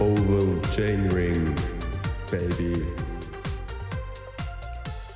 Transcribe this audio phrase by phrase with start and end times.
[0.00, 1.54] Oval Chainring,
[2.30, 2.82] baby.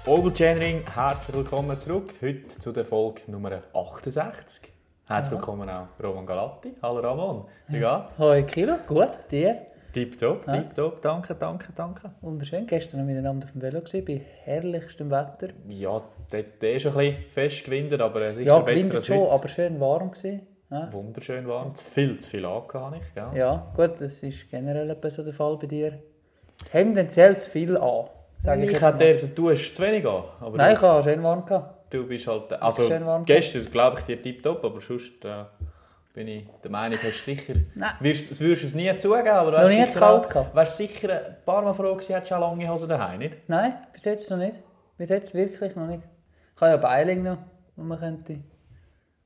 [0.07, 2.13] Oval Chainring, herzlich willkommen zurück.
[2.21, 4.73] Heute zu der Folge Nummer 68.
[5.07, 6.75] Herzlich willkommen auch Roman Galatti.
[6.83, 8.19] Hallo Ramon, wie geht's?
[8.19, 9.67] Hoi Kilo, gut, dir?
[9.93, 10.55] Tipptopp, Ja.
[10.57, 12.11] tipptopp, danke, danke, danke.
[12.23, 15.49] Wunderschön, gestern noch miteinander auf dem Velo gewesen, bei herrlichstem Wetter.
[15.69, 16.01] Ja,
[16.33, 19.33] der, der ist ein bisschen fest gewindet, aber sicher Ja, besser als schon, heute.
[19.33, 20.47] aber schön warm gewesen.
[20.73, 20.91] Ja.
[20.91, 23.29] Wunderschön warm, zu viel, zu viel angehabt habe ich, gell?
[23.35, 25.99] ja, gut, das ist generell so der Fall bei dir.
[26.71, 28.07] Tendenziell zu viel an,
[28.39, 30.23] sage ich, ich hätte eher gesagt, du hast zu wenig an.
[30.41, 31.93] Aber Nein, ich habe schön warm gehabt.
[31.93, 32.51] du bist halt...
[32.55, 32.89] Also
[33.27, 35.45] gestern glaube ich dir tipptopp, aber sonst äh,
[36.15, 37.55] bin ich der Meinung, hast du sicher...
[37.75, 37.93] Nein.
[38.01, 40.55] Wirst, würdest es nie zugeben, aber Noch wärst nie sicher zu kalt gehabt.
[40.55, 43.37] Wärst sicher ein paar Mal froh gewesen, hättest du auch lange Hosen daheim, nicht?
[43.47, 44.57] Nein, bis jetzt noch nicht.
[44.97, 46.03] Bis jetzt wirklich noch nicht.
[46.55, 47.39] Ich habe ja Beiling noch,
[47.77, 48.39] die man könnte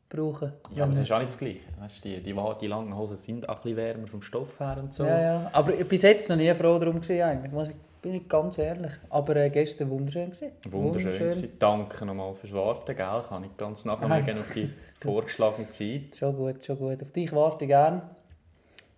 [0.08, 0.52] brauchen.
[0.70, 1.60] Ja, aber das ist auch nicht das Gleiche.
[1.80, 4.94] Weißt, die, die, die langen Hosen sind auch ein bisschen wärmer vom Stoff her und
[4.94, 5.04] so.
[5.04, 5.50] Ja, ja.
[5.52, 7.52] Aber bis jetzt noch nie froh darum gewesen, eigentlich.
[7.52, 8.92] Muss ich, bin ich ganz ehrlich.
[9.10, 10.52] Aber äh, gestern wunderschön gewesen.
[10.70, 11.12] Wunderschön.
[11.12, 11.52] gewesen.
[11.58, 13.22] Danke nochmal fürs Warten, gell?
[13.28, 14.38] Kann ich ganz nachher Nein.
[14.38, 16.16] auf die vorgeschlagene Zeit.
[16.16, 17.02] Schon gut, schon gut.
[17.02, 18.02] Auf dich warte ich gern.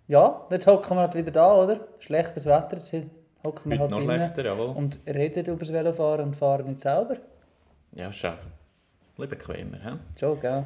[0.09, 1.81] Ja, jetzt hocken wir halt wieder da, oder?
[1.99, 2.95] Schlechtes Wetter, jetzt
[3.45, 4.69] hocken wir Heute halt noch schlechter, jawohl.
[4.75, 7.17] und reden über das Velofahren und fahren nicht selber.
[7.93, 8.29] Ja, schau.
[8.29, 8.37] Ein
[9.17, 9.77] bisschen bequemer.
[9.79, 10.19] He?
[10.19, 10.65] Schon, gell?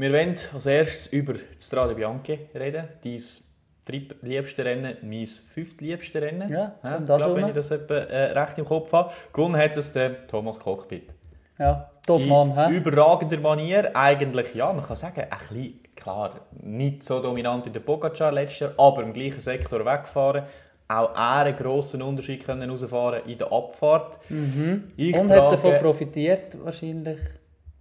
[0.00, 2.84] Wir wollen als erstes über die Strade Bianche reden.
[3.02, 3.20] Dein
[3.84, 6.48] drittliebste Rennen, mein fünftliebste Rennen.
[6.48, 6.88] Ja, He?
[6.88, 9.10] um ich das glaube, wenn ich das etwa, äh, recht im Kopf habe.
[9.32, 11.16] Gewonnen hat es der Thomas Cockpit.
[11.58, 12.76] Ja, top Mann, In hä?
[12.76, 13.90] überragender Manier.
[13.96, 18.60] Eigentlich, ja, man kann sagen, ein bisschen, klar, nicht so dominant in der Pogacar letztes
[18.60, 20.44] Jahr, aber im gleichen Sektor weggefahren.
[20.86, 24.20] Auch er einen grossen Unterschied können in der Abfahrt.
[24.28, 24.92] Mhm.
[24.96, 27.18] Und frage, hat davon profitiert, wahrscheinlich,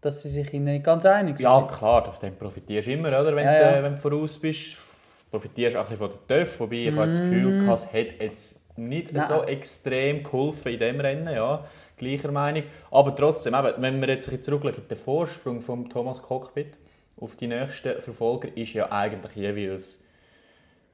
[0.01, 1.71] dass sie sich nicht ganz einig Ja, sind.
[1.71, 3.35] klar, auf dem profitierst du immer, oder?
[3.35, 3.77] Wenn, Ja, ja.
[3.77, 4.77] Du, wenn du voraus bist.
[5.29, 7.85] Profitierst du auch ein bisschen von der TÜV, wobei ich habe das Gefühl hatte, es
[7.93, 9.25] hat jetzt nicht Nein.
[9.27, 11.65] so extrem geholfen in diesem Rennen, ja,
[11.97, 12.63] gleicher Meinung.
[12.91, 16.77] Aber trotzdem, eben, wenn wir jetzt zurückschauen, der Vorsprung von Thomas Cockpit
[17.19, 19.99] auf die nächsten Verfolger ist ja eigentlich jeweils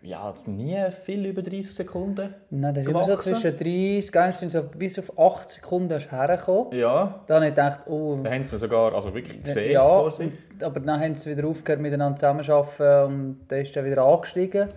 [0.04, 2.34] ja, nie viel über 30 Sekunden.
[2.50, 3.36] Nein, das ist immer so gewachsen.
[3.36, 6.74] zwischen 30, eigentlich sind so bis auf 8 Sekunden erst hergekommen.
[6.78, 10.12] Ja, Dann habe ich gedacht, oh, da haben sie sogar also wirklich gesehen ja, vor
[10.12, 10.32] sich.
[10.62, 14.70] aber dann haben sie wieder aufgehört miteinander zusammenzuarbeiten und dann ist er wieder angestiegen.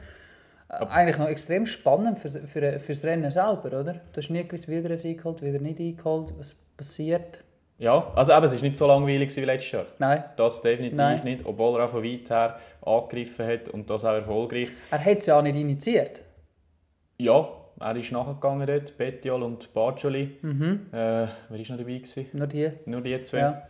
[0.68, 3.94] Äh, Eigentlich noch extrem spannend für, für, für das Rennen selber, oder?
[4.12, 7.40] Du hast nie gewusst, wieder es eingeholt, wieder nicht eingeholt, was passiert.
[7.78, 9.84] Ja, also eben, es war nicht so langweilig wie letztes Jahr.
[9.98, 11.20] Nein, Das definitiv Nein.
[11.24, 14.68] nicht, obwohl er auch von weit her angegriffen hat und das auch erfolgreich.
[14.90, 16.22] er hat es ja auch nicht initiiert.
[17.18, 17.48] Ja,
[17.78, 20.38] er ist nachgegangen dort, Bettiol und Bargioli.
[20.40, 20.86] Mhm.
[20.92, 21.82] Äh, wer war noch dabei?
[21.98, 22.26] Gewesen?
[22.32, 22.70] Nur die.
[22.86, 23.38] Nur die zwei.
[23.38, 23.62] Ja.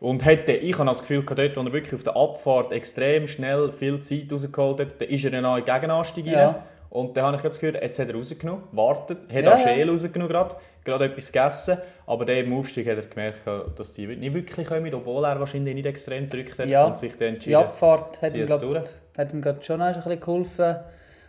[0.00, 3.70] Und hätte, ich habe das Gefühl, dort, wo er wirklich auf der Abfahrt extrem schnell
[3.72, 6.46] viel Zeit rausgeholt hat, da ist er dann auch in Gegenanstieg Ja.
[6.50, 6.54] rein.
[6.90, 9.64] Und dann habe ich gehört, jetzt hat er rausgenommen, wartet, hat Ja, auch ja.
[9.68, 11.78] Schäl rausgenommen gerade, gerade etwas gegessen.
[12.06, 13.42] Aber dann im Aufstieg hat er gemerkt,
[13.76, 16.86] dass sie nicht wirklich kommen, obwohl er wahrscheinlich nicht extrem gedrückt hat Ja.
[16.86, 20.20] und sich dann Die entschieden Abfahrt hat ihm, glaub, hat ihm glaub, schon ein bisschen
[20.20, 20.76] geholfen,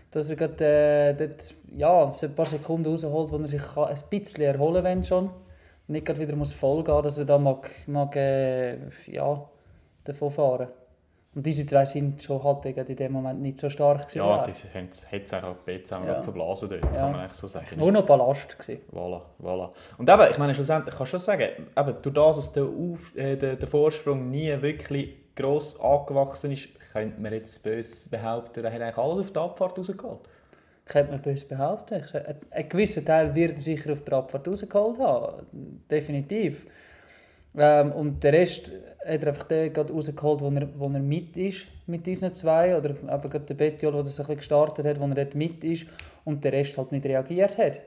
[0.10, 3.86] dass er grad, äh, dort, ja, so ein paar Sekunden rausholt, wo er sich kann,
[3.86, 5.30] ein bisschen erholen kann, schon.
[5.88, 9.48] Nicht gerade wieder muss voll gehen, dass er da mag, mag äh, ja,
[10.06, 10.70] davon fahren
[11.34, 14.18] Und diese zwei sind schon halt in dem Moment nicht so stark gewesen.
[14.18, 16.22] Ja, das hat es auch zusammen Ja.
[16.22, 16.92] verblasen dort, Ja.
[16.92, 17.68] kann man eigentlich so sagen.
[17.78, 18.82] Nur noch Ballast gewesen.
[18.94, 19.70] Voilà, voilà.
[19.98, 21.48] Und eben, ich meine, schlussendlich kann ich schon sagen,
[21.78, 26.68] eben, durch das, dass der, Auf, äh, der, der Vorsprung nie wirklich gross angewachsen ist,
[26.92, 30.20] könnte man jetzt böse behaupten, er hat eigentlich alles auf die Abfahrt rausgeholt.
[30.84, 32.04] Könnte man böse behaupten.
[32.50, 35.46] Ein- gewisser Teil wird er sicher auf der Abfahrt rausgeholt haben.
[35.90, 36.66] Definitiv.
[37.58, 38.72] Ähm, und der Rest
[39.06, 42.76] hat er einfach den gerade rausgeholt, wo er, wo er mit ist mit diesen zwei.
[42.76, 45.64] Oder eben gerade der Bettiol, der das ein bisschen gestartet hat, wo er dort mit
[45.64, 45.86] ist
[46.26, 47.80] und der Rest halt nicht reagiert hat.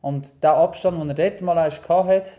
[0.00, 2.30] Und der Abstand, den er dort mal hatte,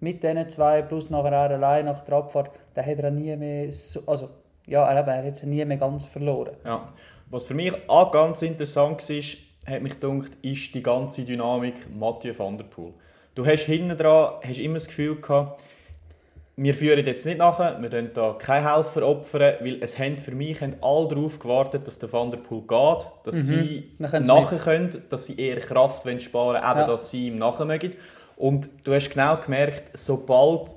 [0.00, 3.72] mit diesen zwei plus nachher er allein nach der Abfahrt, den hat er nie mehr
[3.72, 4.28] so, also
[4.66, 6.56] ja, er, er hat nie mehr ganz verloren.
[6.64, 6.92] Ja.
[7.30, 12.32] Was für mich auch ganz interessant war, hat mich gedacht, ist die ganze Dynamik Mathieu
[12.36, 12.94] van der Poel.
[13.38, 15.62] Du hast hinten dran hast immer das Gefühl gehabt,
[16.56, 20.32] wir führen jetzt nicht nachher, wir können da keine Helfer opfern, weil es haben für
[20.32, 24.32] mich haben alle darauf gewartet, dass der Van der Poel geht, dass sie können sie
[24.32, 26.86] nachher können, dass sie eher Kraft wollen sparen wollen, eben, Ja.
[26.88, 27.92] dass sie ihm nachher mögen.
[28.36, 30.74] Und du hast genau gemerkt, sobald,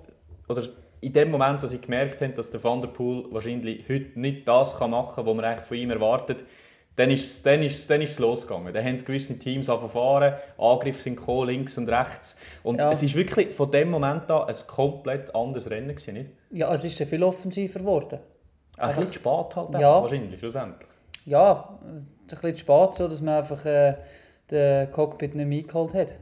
[0.48, 0.62] oder
[1.00, 4.48] in dem Moment, dass ich gemerkt habe, dass der Van der Poel wahrscheinlich heute nicht
[4.48, 6.44] das kann machen kann, was man eigentlich von ihm erwartet,
[6.96, 8.74] dann ist es dann ist, dann ist losgegangen.
[8.74, 12.38] Dann haben gewisse Teams angefangen, Angriffe sind gekommen, links und rechts.
[12.64, 12.92] Und Ja.
[12.92, 16.30] es ist wirklich von dem Moment an ein komplett anderes Rennen gewesen, nicht?
[16.52, 18.20] Ja, es ist ja viel offensiver geworden.
[18.78, 19.78] Ein bisschen zu spät halt, Ja.
[19.78, 20.90] einfach, wahrscheinlich, schlussendlich.
[21.26, 23.96] ja, ein bisschen spät so, dass man einfach äh,
[24.50, 26.14] den Cockpit nicht mehr eingeholt hat.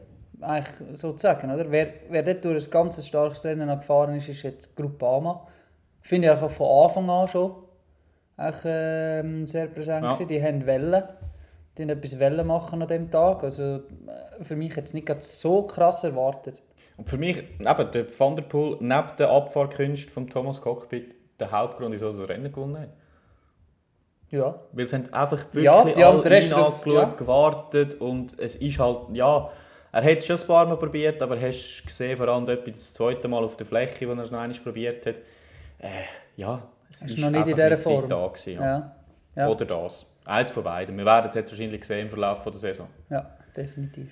[0.42, 1.70] Eigentlich sozusagen, oder?
[1.70, 5.46] Wer, wer dort durch ein ganz starkes Rennen gefahren ist, ist jetzt Groupama.
[6.02, 7.56] Finde ich auch von Anfang an schon
[8.48, 10.12] echt, ähm, sehr präsent Ja.
[10.14, 10.28] gewesen.
[10.28, 11.04] Die haben Wellen.
[11.78, 13.44] Die haben etwas Wellen machen an diesem Tag.
[13.44, 16.62] Also äh, für mich jetzt nicht gerade so krass erwartet.
[16.98, 21.52] Und für mich, eben, der Van der Poel, neben der Abfahrkünste von Thomas Cockpit, der
[21.52, 22.90] Hauptgrund, wieso er das Rennen gewonnen hat.
[24.32, 27.06] Ja, Weil sie haben einfach wirklich Ja, die haben alle angeschaut, ja.
[27.18, 29.50] gewartet und es ist halt, ja,
[29.92, 33.28] er hat es schon ein paar Mal probiert, aber hast gesehen, vor allem das zweite
[33.28, 35.16] Mal auf der Fläche, wo er es noch einmal probiert hat,
[35.80, 35.88] äh,
[36.36, 38.10] ja, es Ist ist noch nicht in dieser die Zeit Form.
[38.10, 38.64] da gewesen, ja.
[38.66, 38.92] ja,
[39.36, 40.06] ja, Oder das.
[40.26, 40.98] Eins von beiden.
[40.98, 42.88] Wir werden es jetzt wahrscheinlich sehen im Verlauf der Saison.
[43.10, 43.26] ja
[43.56, 44.12] definitiv.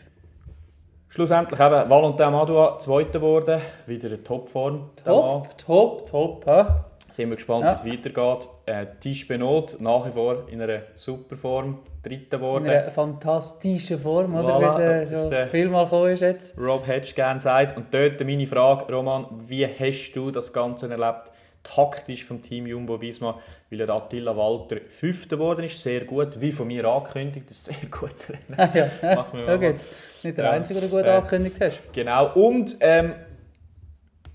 [1.09, 4.89] Schlussendlich eben Valentin Madua Zweiter geworden, wieder eine Topform.
[5.03, 6.45] Top, top, top.
[6.45, 6.65] hä?
[7.09, 7.71] Sind wir gespannt, Ja.
[7.85, 8.50] wie es weitergeht.
[8.65, 12.69] Äh, Tisch Benot nach wie vor in einer super Form, Dritter In geworden.
[12.69, 14.57] einer fantastischen Form, oder?
[14.57, 16.57] Voilà, Wie sie das ist schon vielmal gekommen ist jetzt.
[16.57, 17.77] Rob Hedge gerne sagt.
[17.77, 21.31] Und dort meine Frage, Roman, wie hast du das Ganze erlebt,
[21.75, 26.52] taktisch vom Team Jumbo Visma, weil der Attila Walter Fünfter geworden ist, sehr gut, wie
[26.52, 28.58] von mir angekündigt, das ist sehr gut Rennen.
[28.60, 28.90] Ah, ja,
[29.34, 29.60] wir ja mal.
[29.74, 29.86] gut.
[30.24, 30.52] Nicht der Ja.
[30.52, 31.10] Einzige, der gut Äh.
[31.10, 31.80] angekündigt hast.
[31.94, 33.14] Genau, und ähm,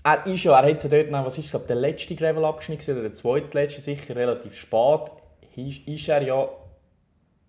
[0.03, 3.01] er ist ja, er hat ja dort noch, was ist glaube der letzte Gravel-Abschnitt oder
[3.01, 5.11] der zweitletzte, sicher relativ spät,
[5.55, 6.49] ist, ist er ja,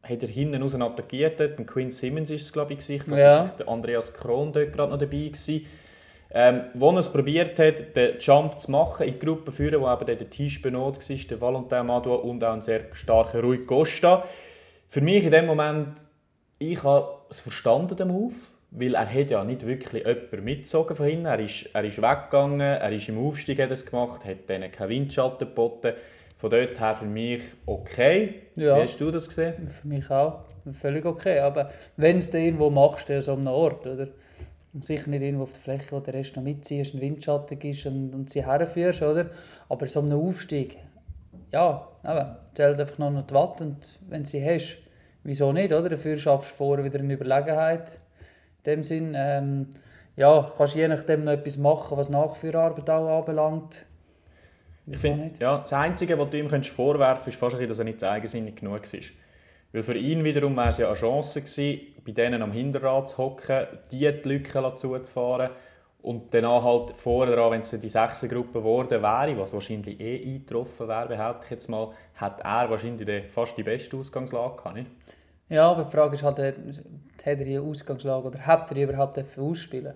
[0.03, 3.45] hat er hinten raus attackiert dort, Quinn Simmons ist es glaube ich, glaube, Ja.
[3.45, 5.67] ist der Andreas Kron dort gerade noch dabei gewesen.
[6.31, 9.93] Ähm, wo er es probiert hat, den Jump zu machen, in die Gruppe führen, wo
[9.93, 14.25] eben der Tisch Benot war, der Valentin Madua und auch ein sehr starker Rui Costa.
[14.89, 15.97] Für mich in dem Moment,
[16.59, 18.35] ich habe es verstanden, den Move,
[18.71, 21.27] weil er hat ja nicht wirklich jemanden mitgezogen von hinten.
[21.27, 24.89] Er ist, er ist weggegangen, er ist im Aufstieg hat es gemacht, hat denen keinen
[24.89, 25.93] Windschatten geboten.
[26.37, 28.43] Von dort her für mich okay.
[28.57, 28.77] Ja.
[28.77, 29.69] Wie hast du das gesehen?
[29.69, 30.41] Für mich auch.
[30.81, 31.39] Völlig okay.
[31.39, 34.09] Aber wenn es irgendwo machst, dann so an einem Ort, oder?
[34.75, 37.87] Und sicher nicht irgendwo auf der Fläche, wo der Rest noch mitziehst, ein Windschatten ist
[37.87, 39.31] und, und sie herführst, oder?
[39.69, 40.79] Aber so einem Aufstieg,
[41.53, 44.79] ja, eben, zählt einfach noch die Watt und wenn du sie hast,
[45.23, 45.89] wieso nicht, oder?
[45.89, 48.01] Dafür schaffst du vorher wieder eine Überlegenheit.
[48.59, 49.69] In dem Sinn, ähm,
[50.17, 53.87] ja, kannst je nachdem noch etwas machen, was Nachführarbeit auch anbelangt.
[54.87, 57.85] Ich finde, ja, das Einzige, was du ihm könntest vorwerfen kannst, ist fast dass er
[57.85, 59.01] nicht eigensinnig genug war.
[59.75, 63.19] Weil für ihn wiederum wäre es ja eine Chance gewesen, bei denen am Hinterrad zu
[63.19, 65.51] hocken, die, die Lücke zuzufahren
[66.01, 70.23] und danach halt vorher wenn es dann die sechste Gruppe geworden wäre, was wahrscheinlich eh
[70.23, 74.93] eingetroffen wäre, behaupte ich jetzt mal, hat er wahrscheinlich fast die beste Ausgangslage gehabt, nicht?
[75.49, 76.55] Ja, aber die Frage ist halt, hat,
[77.25, 79.95] er die Ausgangslage oder hat er überhaupt ausspielen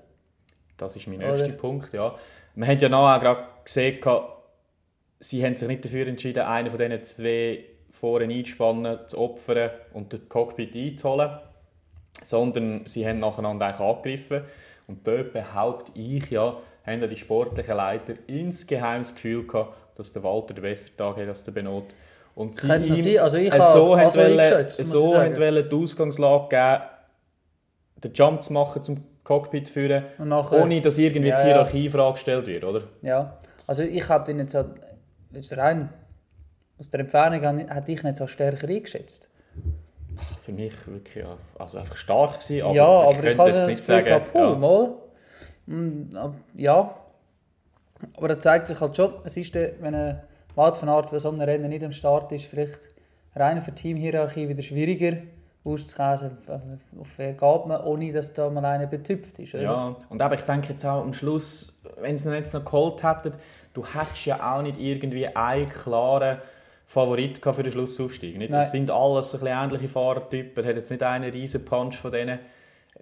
[0.76, 2.16] Das ist mein erster Punkt, ja.
[2.56, 4.00] Wir haben ja nachher gerade gesehen,
[5.20, 7.64] sie haben sich nicht dafür entschieden, einen von diesen zwei
[7.98, 11.30] vorne einzuspannen, zu opfern und den Cockpit einzuholen,
[12.22, 14.42] sondern sie haben nacheinander eigentlich angegriffen.
[14.86, 16.56] Und dort behaupte ich ja,
[16.86, 21.16] haben ja die sportlichen Leiter insgeheim das Gefühl gehabt, dass der Walter den besseren Tag
[21.16, 21.86] hat als der Benot.
[22.34, 23.18] Und sie ihm sein.
[23.18, 26.82] Also ich äh, so, also wollen, so wollen die Ausgangslage geben,
[28.04, 31.48] den Jump zu machen zum Cockpit führen, Und nachher, ohne dass irgendwie Ja, die ja.
[31.48, 32.82] Hierarchie in Frage gestellt wird, oder?
[33.02, 34.56] Ja, also ich habe ihn jetzt
[35.32, 35.90] jetzt rein
[36.78, 39.28] aus der Entfernung habe- hätte ich ihn jetzt auch stärker eingeschätzt.
[40.40, 43.50] Für mich wirklich ja, also einfach stark gewesen, aber ja, ich aber ich könnte habe
[43.50, 44.94] jetzt das nicht sagen, puh, ja, mal.
[46.14, 46.94] Ab- Ja,
[48.16, 50.20] aber da zeigt sich halt schon, es ist, der, wenn ein
[50.54, 52.80] Wald von Art bei so einem Rennen nicht am Start ist, vielleicht
[53.36, 55.18] rein für die Teamhierarchie wieder schwieriger
[55.64, 56.38] auszukäsen.
[56.98, 59.54] Auf wer geht man, ohne dass da mal einer betüpft ist.
[59.54, 59.62] Oder?
[59.62, 59.96] ja.
[60.08, 63.32] Und aber ich denke jetzt auch am Schluss, wenn sie ihn jetzt noch geholt hätten,
[63.74, 66.38] du hättest ja auch nicht irgendwie einen klaren
[66.90, 68.38] Favorit für den Schlussaufstieg.
[68.38, 68.50] Nicht?
[68.50, 72.10] Es sind alles ein bisschen ähnliche Fahrertypen, er hat jetzt nicht einen riesen Punch von
[72.10, 72.38] denen.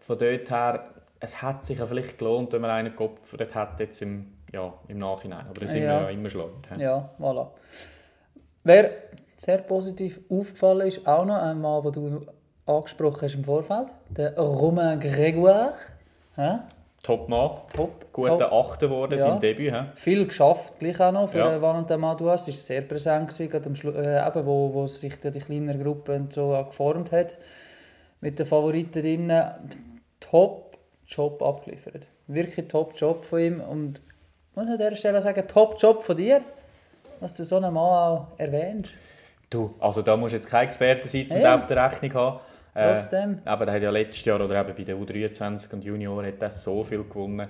[0.00, 0.90] Von dort her,
[1.20, 4.98] es hat sich ja vielleicht gelohnt, wenn man einen geopfert hat jetzt im, ja, im
[4.98, 5.46] Nachhinein.
[5.48, 6.00] Aber da sind Ja.
[6.00, 6.50] wir ja immer schlau.
[6.76, 7.46] Ja, voilà.
[8.64, 8.90] Wer
[9.36, 12.26] sehr positiv aufgefallen ist, auch noch ein Mann, den du
[12.66, 15.74] angesprochen hast im Vorfeld, der Romain Grégoire.
[17.06, 17.16] Hä?
[17.16, 18.12] Top-Mann, Top.
[18.12, 18.52] guter top.
[18.52, 19.18] Achter geworden, Ja.
[19.18, 19.72] sein Debüt.
[19.75, 19.80] He?
[19.94, 21.60] Viel geschafft, gleich auch noch für Ja.
[21.62, 22.48] Valentin Madouas.
[22.48, 26.14] Ist sehr präsent gewesen, gerade am Schlu äh, eben, wo, wo sich die kleinere Gruppe
[26.14, 27.36] und so geformt hat.
[28.20, 29.32] Mit den Favoriten drin.
[30.20, 32.06] Top Job abgeliefert.
[32.26, 33.60] Wirklich Top Job von ihm.
[33.60, 34.00] Und
[34.50, 36.40] ich muss an dieser Stelle sagen, Top Job von dir,
[37.20, 38.90] dass du so einen Mann auch erwähnst.
[39.50, 41.54] Du, also da musst du jetzt kein Experte sitzen Ja.
[41.54, 42.40] auf der Rechnung haben.
[42.76, 43.38] Äh, Trotzdem.
[43.47, 46.50] aber der hat ja letztes Jahr oder eben bei den U23 und Junioren hat er
[46.50, 47.49] so viel gewonnen.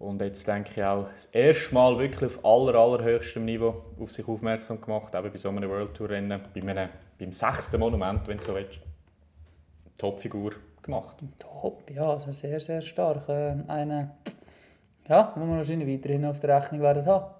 [0.00, 4.26] Und jetzt denke ich auch, das erste Mal wirklich auf aller, allerhöchstem Niveau auf sich
[4.26, 6.88] aufmerksam gemacht, eben bei so einem World Tour Rennen, bei einem,
[7.20, 8.80] beim sechsten Monument, wenn du so willst.
[9.96, 11.18] Topfigur gemacht.
[11.38, 13.28] Top, ja, also sehr, sehr stark.
[13.28, 14.10] Äh, eine,
[15.08, 17.32] ja, wo wir wahrscheinlich weiterhin auf der Rechnung werden haben.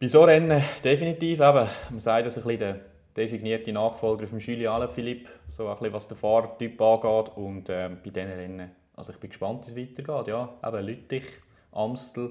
[0.00, 2.76] Bei so Rennen definitiv eben, man sagt, dass ein bisschen der
[3.16, 8.10] designierte Nachfolger von Julien Alaphilippe, so ein bisschen was den Fahrertyp angeht und ähm, bei
[8.10, 11.24] diesen Rennen, also ich bin gespannt, wie es weitergeht, ja, eben Lüttich,
[11.72, 12.30] Amstel,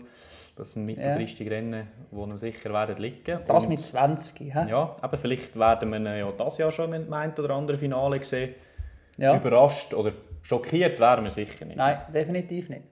[0.55, 3.39] das sind mittelfristige Rennen, die noch sicher werden liegen.
[3.47, 4.69] Das Und- mit 20, hä?
[4.69, 8.23] Ja, aber vielleicht werden wir ja das Jahr schon mit dem einen oder anderen Finale
[8.23, 8.53] sehen.
[9.17, 9.35] Ja.
[9.35, 10.11] Überrascht oder
[10.41, 11.77] schockiert wären wir sicher nicht.
[11.77, 12.83] Nein, definitiv nicht.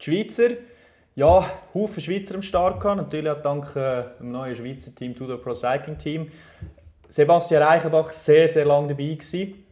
[0.00, 0.50] Die Schweizer,
[1.14, 2.96] ja, Haufen Schweizer am Start gehabt.
[2.96, 6.30] Natürlich auch dank äh, dem neuen Schweizer Team, Tudor Pro Cycling Team.
[7.14, 9.64] Sebastian Reichenbach sehr, sehr lange dabei gewesen.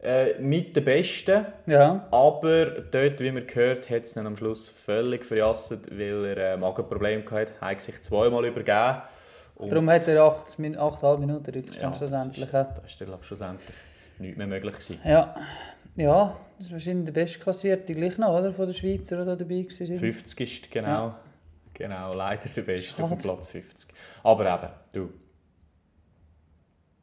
[0.00, 1.46] Äh, mit den Besten.
[1.66, 6.52] Ja, Aber dort, wie man gehört, hat es ihn am Schluss völlig verjasset, weil er
[6.52, 7.52] äh, Magenprobleme hatte.
[7.60, 9.02] Er hat sich zweimal übergeben.
[9.56, 12.44] Und darum hat er 8, 8,5 Minuten ja, Rückstand das schlussendlich.
[12.46, 12.62] ist, Ja.
[12.64, 13.68] da ist glaub ich, schlussendlich
[14.18, 14.98] nichts mehr möglich gewesen.
[15.04, 15.34] ja,
[15.96, 18.52] ja, das ist wahrscheinlich der bestklassierte gleich noch, oder?
[18.52, 19.96] Von der Schweizer, der dabei war.
[19.98, 21.20] 50 ist genau, Ja.
[21.72, 23.16] genau leider der Beste Schade.
[23.16, 23.90] Platz 50.
[24.22, 25.10] Aber eben, du.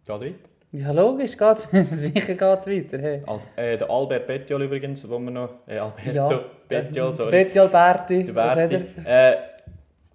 [0.06, 0.50] Geht weiter.
[0.74, 1.64] Ja, logisch, geht's.
[1.72, 2.98] sicher geht es weiter.
[3.00, 3.22] Hey.
[3.26, 5.50] Al äh, der Albert Bettiol übrigens, wo wir noch...
[5.68, 7.32] Äh, Alberto Ja, Bettiol, äh, sorry.
[7.32, 8.86] Betty Alberti, der Berti.
[9.04, 9.34] er?
[9.34, 9.38] Äh,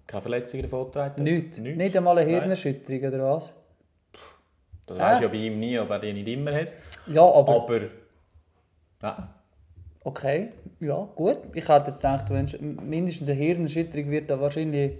[0.07, 1.23] keine Verletzungen davon getragen?
[1.23, 1.57] Nichts.
[1.59, 1.77] Nichts.
[1.77, 2.39] Nicht einmal eine Nein.
[2.39, 3.53] Hirnerschütterung, oder was?
[4.87, 6.73] Das weisst du ja bei ihm nie, ob er die nicht immer hat.
[7.07, 7.55] Ja, aber...
[7.55, 7.81] Aber...
[9.03, 9.33] Ja.
[10.03, 11.41] Okay, ja, gut.
[11.53, 14.93] Ich hätte jetzt gedacht, wenn es mindestens eine Hirnerschütterung wird, da wahrscheinlich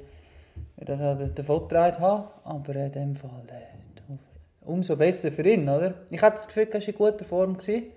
[0.76, 2.26] wird er da davon getragen haben.
[2.44, 3.78] Aber in dem Fall äh,
[4.68, 5.94] umso besser für ihn, oder?
[6.10, 7.58] Ich hatte das Gefühl, er war in guter Form.
[7.58, 7.92] Gewesen.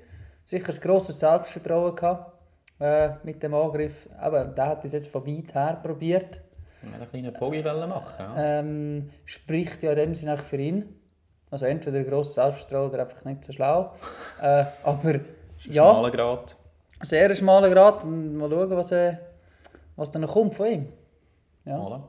[0.45, 2.33] Sicher ein grosses Selbstvertrauen gehabt,
[2.81, 4.09] äh, mit dem Angriff.
[4.19, 6.41] Aber der hat es jetzt von weit her probiert.
[6.83, 8.15] Er wollte einen kleinen Pogi machen.
[8.19, 8.59] Ja.
[8.59, 10.97] Ähm, spricht ja in dem Sinne auch für ihn.
[11.51, 13.93] Also entweder ein grosses Selbstvertrauen oder einfach nicht so schlau.
[14.41, 15.21] äh, aber ja.
[15.93, 16.57] Schmaler Grad.
[17.03, 18.05] Sehr schmaler Grad.
[18.05, 19.17] Und Mal schauen, was, äh,
[19.97, 20.89] was dann noch kommt von ihm.
[21.65, 21.79] Ja.
[21.79, 22.03] Voilà.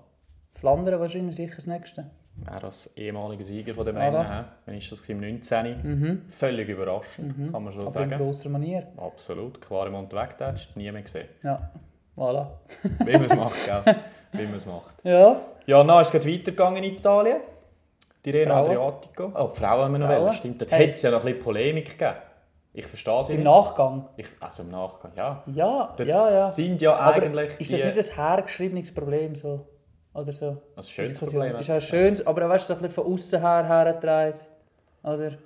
[0.53, 2.09] Flandern wahrscheinlich sicher das nächste.
[2.45, 3.99] Er als ehemaliger Sieger von dem Voilà.
[3.99, 4.27] Rennen.
[4.27, 4.43] hä?
[4.65, 5.09] Wann war das?
[5.09, 6.25] Im 19.
[6.29, 8.17] Völlig überraschend, kann man so Aber in sagen.
[8.17, 8.87] grosser Manier.
[8.97, 9.61] Absolut.
[9.61, 11.27] Quaremont wegtätscht, nie mehr gesehen.
[11.43, 11.71] Ja,
[12.17, 12.47] voilà.
[13.05, 13.95] Wie man es macht, gell?
[14.31, 14.95] Wie man es macht.
[15.03, 15.39] Ja.
[15.67, 17.37] Ja, dann ist es gerade weitergegangen in Italien.
[18.25, 18.55] Die Rena.
[18.61, 19.31] Adriatico.
[19.35, 20.61] Oh, die Frauen haben wir noch wollen, stimmt.
[20.61, 20.87] Dort Hey.
[20.87, 22.15] hat es ja noch ein bisschen Polemik gegeben.
[22.73, 23.45] Ich verstehe sie Im nicht.
[23.45, 24.07] Nachgang.
[24.15, 25.43] Ich, also im Nachgang, ja.
[25.53, 26.43] Ja, Dort ja, ja.
[26.45, 29.67] sind ja Aber eigentlich ist das nicht ein hergeschriebenes Problem so?
[30.13, 30.57] Oder so?
[30.75, 31.41] ein schönes Diskussion.
[31.41, 31.61] Problem.
[31.61, 34.39] Ist ja ein schönes, aber weißt du, so ein bisschen von außen her hergetragen.
[35.03, 35.37] Oder?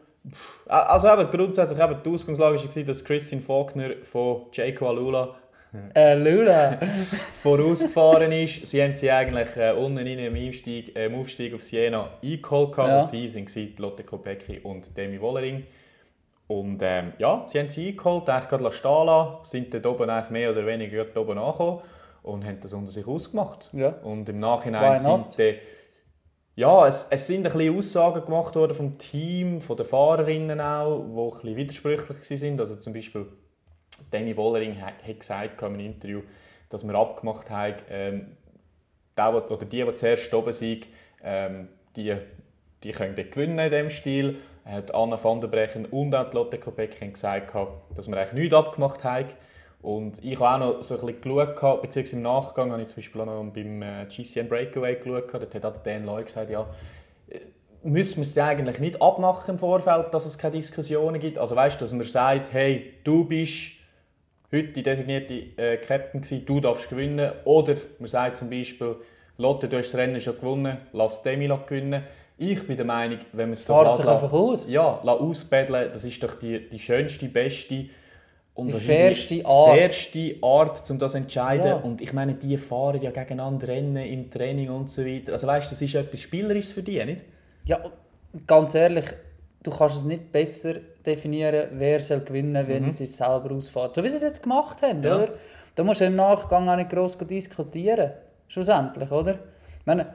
[0.68, 5.36] Also eben, grundsätzlich eben, die Ausgangslage war, dass Christian Faulkner von Jaco Alula
[5.96, 6.80] Äh, Lula.
[7.44, 8.66] vorausgefahren ist.
[8.66, 12.72] Sie haben sie eigentlich äh, unten rein im, Einstieg, äh, im Aufstieg auf Siena eingeholt.
[12.72, 12.90] gehabt.
[12.90, 12.98] Ja.
[12.98, 15.64] Also sie gewesen, Lotte Kopecky und Demi Wollering.
[16.48, 20.30] Und ähm, ja, sie haben sie eingeholt, eigentlich gerade stehen lassen, sind dort oben eigentlich
[20.30, 21.82] mehr oder weniger dort oben angekommen
[22.26, 23.70] und haben das unter sich ausgemacht.
[23.74, 23.90] Ja.
[24.04, 25.58] Und im Nachhinein sind die,
[26.56, 31.04] ja, es, es sind ein bisschen Aussagen gemacht worden vom Team, von den Fahrerinnen auch,
[31.04, 32.60] die ein bisschen widersprüchlich waren.
[32.60, 33.26] Also zum Beispiel
[34.12, 36.22] Demi Wollering ha- hat gesagt in einem Interview,
[36.70, 38.38] dass wir abgemacht haben, ähm,
[39.18, 40.88] der, der- oder die, die zuerst oben sind,
[41.24, 42.16] ähm, die,
[42.84, 44.38] die können gewinnen in diesem Stil.
[44.66, 47.54] Hat Anna van der Brechen und auch Lotte Kopeck haben gesagt,
[47.96, 49.28] dass wir eigentlich nichts abgemacht haben.
[49.86, 51.22] Und ich habe auch noch so ein bisschen
[51.54, 55.32] geschaut, beziehungsweise im Nachgang habe ich zum Beispiel auch noch beim äh, GCN Breakaway geschaut.
[55.32, 56.66] Dort hat auch der Dan Loy gesagt, ja,
[57.30, 57.40] äh,
[57.84, 61.38] müssen wir es eigentlich nicht abmachen im Vorfeld, dass es keine Diskussionen gibt?
[61.38, 63.74] Also weißt du, dass man sagt, hey, du bist
[64.52, 67.32] heute die designierte äh, Captain gewesen, du darfst gewinnen.
[67.44, 68.96] Oder man sagt zum Beispiel,
[69.38, 72.02] Lotte, du hast das Rennen schon gewonnen, lass Demi noch gewinnen.
[72.40, 74.66] Ich bin der Meinung, wenn man es doch lässt- einfach aus.
[74.68, 77.86] Ja, lass ausbeddeln, das ist doch die, die schönste, beste
[78.56, 79.78] und Die fairste Art.
[79.78, 81.68] fairste Art, um das zu entscheiden.
[81.68, 81.76] Ja.
[81.76, 85.34] Und ich meine, die fahren ja gegeneinander Rennen im Training und so weiter.
[85.34, 87.24] Also weißt, das ist etwas Spielerisches für die, nicht?
[87.66, 87.80] Ja,
[88.48, 89.06] ganz ehrlich,
[89.62, 93.92] du kannst es nicht besser definieren, wer soll gewinnen, wenn sie es selber ausfahren.
[93.94, 95.04] So wie sie es jetzt gemacht haben, Mhm.
[95.06, 95.16] Ja.
[95.18, 95.30] oder?
[95.76, 98.12] Da musst du im Nachgang auch nicht gross diskutieren.
[98.48, 99.34] Schlussendlich, oder?
[99.80, 100.14] Ich meine,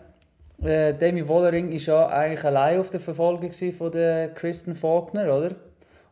[0.62, 5.50] äh, Demi Wollering war ja eigentlich allein auf der Verfolgung von der Kristen Faulkner, oder?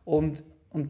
[0.05, 0.89] Und, und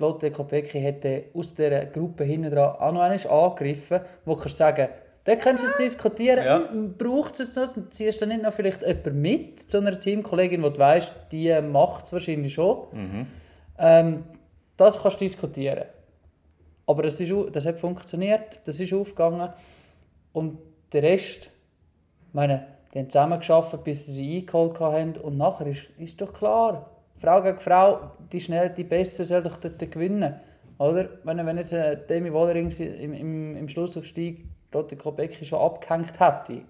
[0.00, 4.88] Lotte Kopecky hätte aus dieser Gruppe hinten dran auch noch einmal angegriffen, wo du sagen,
[5.24, 6.68] da kannst du jetzt diskutieren, Ja.
[6.96, 10.78] braucht es noch, ziehst du nicht noch vielleicht jemanden mit zu einer Teamkollegin, wo du
[10.78, 13.26] weißt, die macht es wahrscheinlich schon.
[13.78, 14.24] Ähm,
[14.76, 15.84] das kannst du diskutieren.
[16.86, 19.50] Aber das, ist, das hat funktioniert, das ist aufgegangen.
[20.32, 20.58] Und
[20.92, 21.50] der Rest,
[22.28, 25.16] ich meine, die haben zusammengearbeitet, bis sie sie eingeholt haben.
[25.18, 26.88] Und nachher ist, ist doch klar,
[27.20, 30.34] Frau gegen Frau, die schnell, die Besser soll doch dort gewinnen.
[30.78, 31.08] Oder?
[31.24, 36.62] Wenn, wenn jetzt äh, Demi Wollering im, im, im Schlussaufstieg Lotte Kopecky schon abgehängt hätte,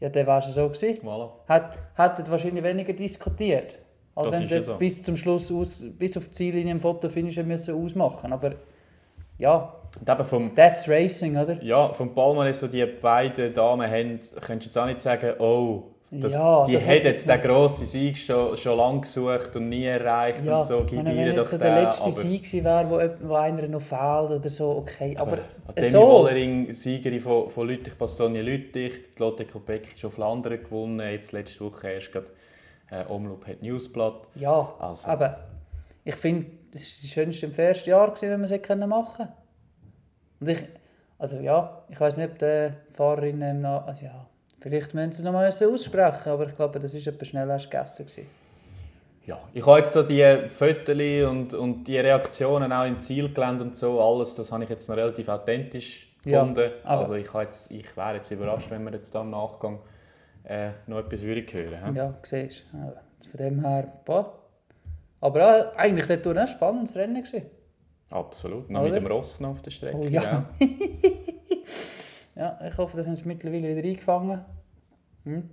[0.00, 0.98] ja, dann wäre es so gewesen.
[1.02, 1.30] Voilà.
[1.48, 3.78] Hat, hätten wahrscheinlich weniger diskutiert.
[4.14, 4.76] Als Das wenn sie jetzt so.
[4.76, 8.52] bis zum Schluss, aus, bis auf die Ziellinie im Fotofinish müssen ausmachen Aber
[9.38, 11.62] ja, Und eben vom, that's Racing, oder?
[11.62, 15.84] ja, vom Palmares, die die beiden Damen haben, könntest du jetzt auch nicht sagen, oh,
[16.10, 19.84] das, Ja, die das hat jetzt den grossen Sieg schon, schon lange gesucht und nie
[19.84, 23.28] erreicht Ja, und so, gib meine, wenn jetzt so der letzte aber- Sieg wäre, wo,
[23.28, 25.14] wo einer noch fehlt oder so, okay.
[25.18, 25.38] Aber,
[25.76, 31.00] Demi so, Wollering, Siegerin von, von Lüttich, Bastogne Lüttich, die Lotte Kopecky schon Flandern gewonnen,
[31.10, 32.28] jetzt letzte Woche erst gerade
[32.90, 34.22] äh, Omloop hat Newsblatt.
[34.36, 35.08] ja, Also.
[35.08, 35.40] aber
[36.04, 39.28] ich finde, das war das schönste im ersten Jahr, gewesen, wenn wir es machen
[40.40, 40.58] Und ich,
[41.18, 44.26] also ja, ich weiß nicht, ob die Fahrerinnen im Nach- also ja,
[44.60, 48.06] vielleicht müssen sie es nochmal aussprechen, aber ich glaube, das war etwas schnell erst gegessen.
[48.06, 48.26] Gewesen.
[49.26, 50.96] Ja, ich habe jetzt so die Fotos
[51.28, 54.96] und, und die Reaktionen auch im Zielgelände und so, alles, das habe ich jetzt noch
[54.96, 56.70] relativ authentisch Ja, gefunden.
[56.82, 59.80] aber- also ich, habe jetzt, ich wäre jetzt überrascht, wenn wir jetzt da im Nachgang
[60.44, 61.94] äh, noch etwas würden hören.
[61.94, 62.04] Ja.
[62.04, 63.28] Ja, siehst du.
[63.30, 64.32] Von dem her, boah.
[65.20, 67.22] Aber ja, eigentlich dort auch ein spannendes Rennen.
[67.22, 67.42] Gewesen.
[68.10, 68.70] Absolut.
[68.70, 68.88] Noch Oder?
[68.90, 69.98] mit dem Ross noch auf der Strecke.
[69.98, 70.46] Oh ja.
[70.58, 70.68] gell?
[72.38, 74.44] Ja, ich hoffe, dass haben es mittlerweile wieder eingefangen.
[75.24, 75.50] Hm.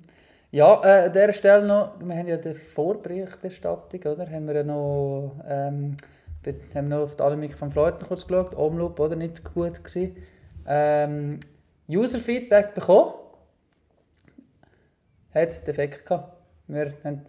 [0.51, 4.29] Ja, äh, an dieser Stelle noch, wir haben ja die Vorberichterstattung, oder?
[4.29, 5.97] Haben wir ja noch, ähm,
[6.43, 9.15] be- haben noch auf die Annemiek von Fleuten kurz geschaut, Omloop, oder?
[9.15, 10.15] Nicht gut gewesen.
[10.67, 11.39] Ähm,
[11.89, 13.13] User-Feedback bekommen.
[15.33, 16.37] Hat Defekt gehabt.
[16.67, 17.23] Wir haben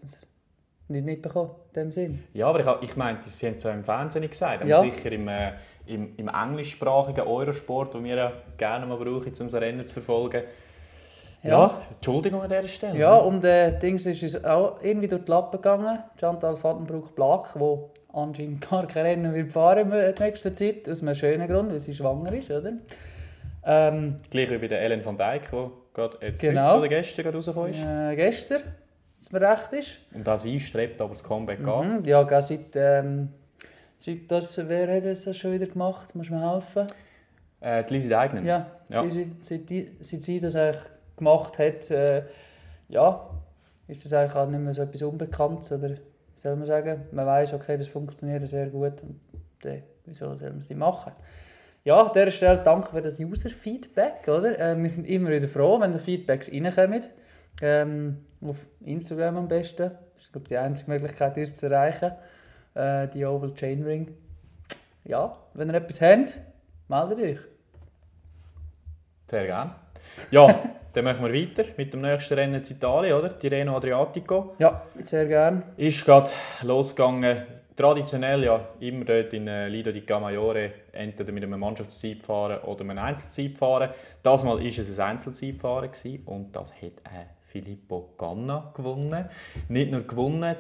[0.88, 2.23] nicht mitbekommen, in dem Sinn.
[2.33, 4.81] Ja, aber ich, ich meinte, sie haben es auch im Fernsehen gesagt, aber Ja.
[4.81, 5.52] sicher im, äh,
[5.87, 10.43] im, im englischsprachigen Eurosport, den wir ja gerne mal brauchen, um so Rennen zu verfolgen.
[11.43, 11.81] Ja, Ja.
[11.95, 12.99] Entschuldigung an dieser Stelle.
[12.99, 15.99] Ja, und äh, Dings ist uns auch irgendwie durch die Lappen gegangen.
[16.19, 17.76] Chantal Vattenbruck-Black, die
[18.12, 21.81] anscheinend gar kein Rennen wird fahren in der nächsten Zeit, aus einem schönen Grund, weil
[21.81, 22.72] sie schwanger ist, oder?
[23.64, 26.79] Ähm, Gleich wie bei der Ellen van Dijk, die gerade jetzt Genau.
[26.79, 27.85] oder gestern rausgekommen ist.
[27.85, 28.62] äh, gestern,
[29.20, 29.98] es mir recht ist.
[30.14, 32.00] Und auch sie strebt aber das Comeback an.
[32.00, 32.05] Mhm.
[32.05, 33.29] Ja, gell, seit, ähm,
[33.96, 36.14] seit das, wer hat das schon wieder gemacht?
[36.14, 36.87] Muss mir helfen?
[37.61, 38.42] Äh, die Lisi Deigner.
[38.42, 39.02] Ja, Ja.
[39.02, 39.62] Die, seit,
[40.00, 40.83] seit sie das eigentlich
[41.16, 42.22] gemacht hat, äh,
[42.88, 43.31] ja,
[43.88, 45.94] ist das eigentlich auch nicht mehr so etwas Unbekanntes, oder
[46.35, 47.07] soll man sagen?
[47.12, 49.20] Man weiß, okay, das funktioniert sehr gut und
[49.62, 51.12] dann, wieso soll man sie machen?
[51.85, 54.59] Ja, an dieser Stelle danke für das User-Feedback, oder?
[54.59, 57.02] Äh, wir sind immer wieder froh, wenn die Feedbacks reinkommen.
[57.62, 59.90] Ähm, auf Instagram am besten.
[60.14, 62.12] Das ist, glaube die einzige Möglichkeit, uns zu erreichen.
[62.75, 64.14] Äh, die Oval Chainring.
[65.05, 66.40] Ja, wenn ihr etwas habt,
[66.88, 67.38] meldet euch.
[69.29, 69.75] Sehr gerne.
[70.31, 73.38] Ja, dann machen wir weiter mit dem nächsten Rennen in Italien, oder?
[73.38, 74.55] Tirreno Adriatico.
[74.59, 75.62] Ja, sehr gerne.
[75.77, 76.31] Ist gerade
[76.62, 77.42] losgegangen.
[77.75, 82.81] Traditionell ja immer dort in äh, Lido di Camaiore entweder mit einem Mannschaftszeitfahren fahren oder
[82.81, 83.90] einem Einzelzeitfahren.
[83.90, 84.01] fahren.
[84.23, 89.28] Das Mal war es ein Einzelzeitfahren gewesen und das hat äh, Filippo Ganna gewonnen.
[89.68, 90.56] Nicht nur gewonnen,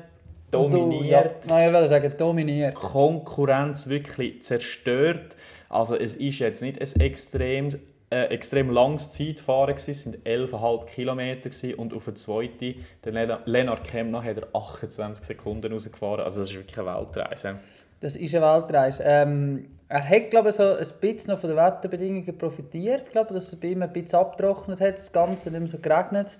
[0.50, 1.44] dominiert.
[1.44, 2.74] Du, ja, nein, ich sagen, dominiert.
[2.74, 5.36] Konkurrenz wirklich zerstört.
[5.68, 7.70] Also es ist jetzt nicht ein extrem,
[8.10, 13.40] äh, extrem langes Zeitfahren gewesen, es sind 11,5 Kilometer gewesen und auf der zweiten, der
[13.44, 16.24] Lennart Kemner, hat er 28 Sekunden rausgefahren.
[16.24, 17.56] Also das ist wirklich eine Weltreise.
[18.00, 19.02] Das ist eine Weltreise.
[19.04, 23.04] Ähm, er hat, glaube ich, so ein bisschen noch von den Wetterbedingungen profitiert.
[23.06, 25.78] Ich glaube, dass es bei ihm ein bisschen abgetrocknet hat, das Ganze nicht mehr so
[25.78, 26.36] geregnet.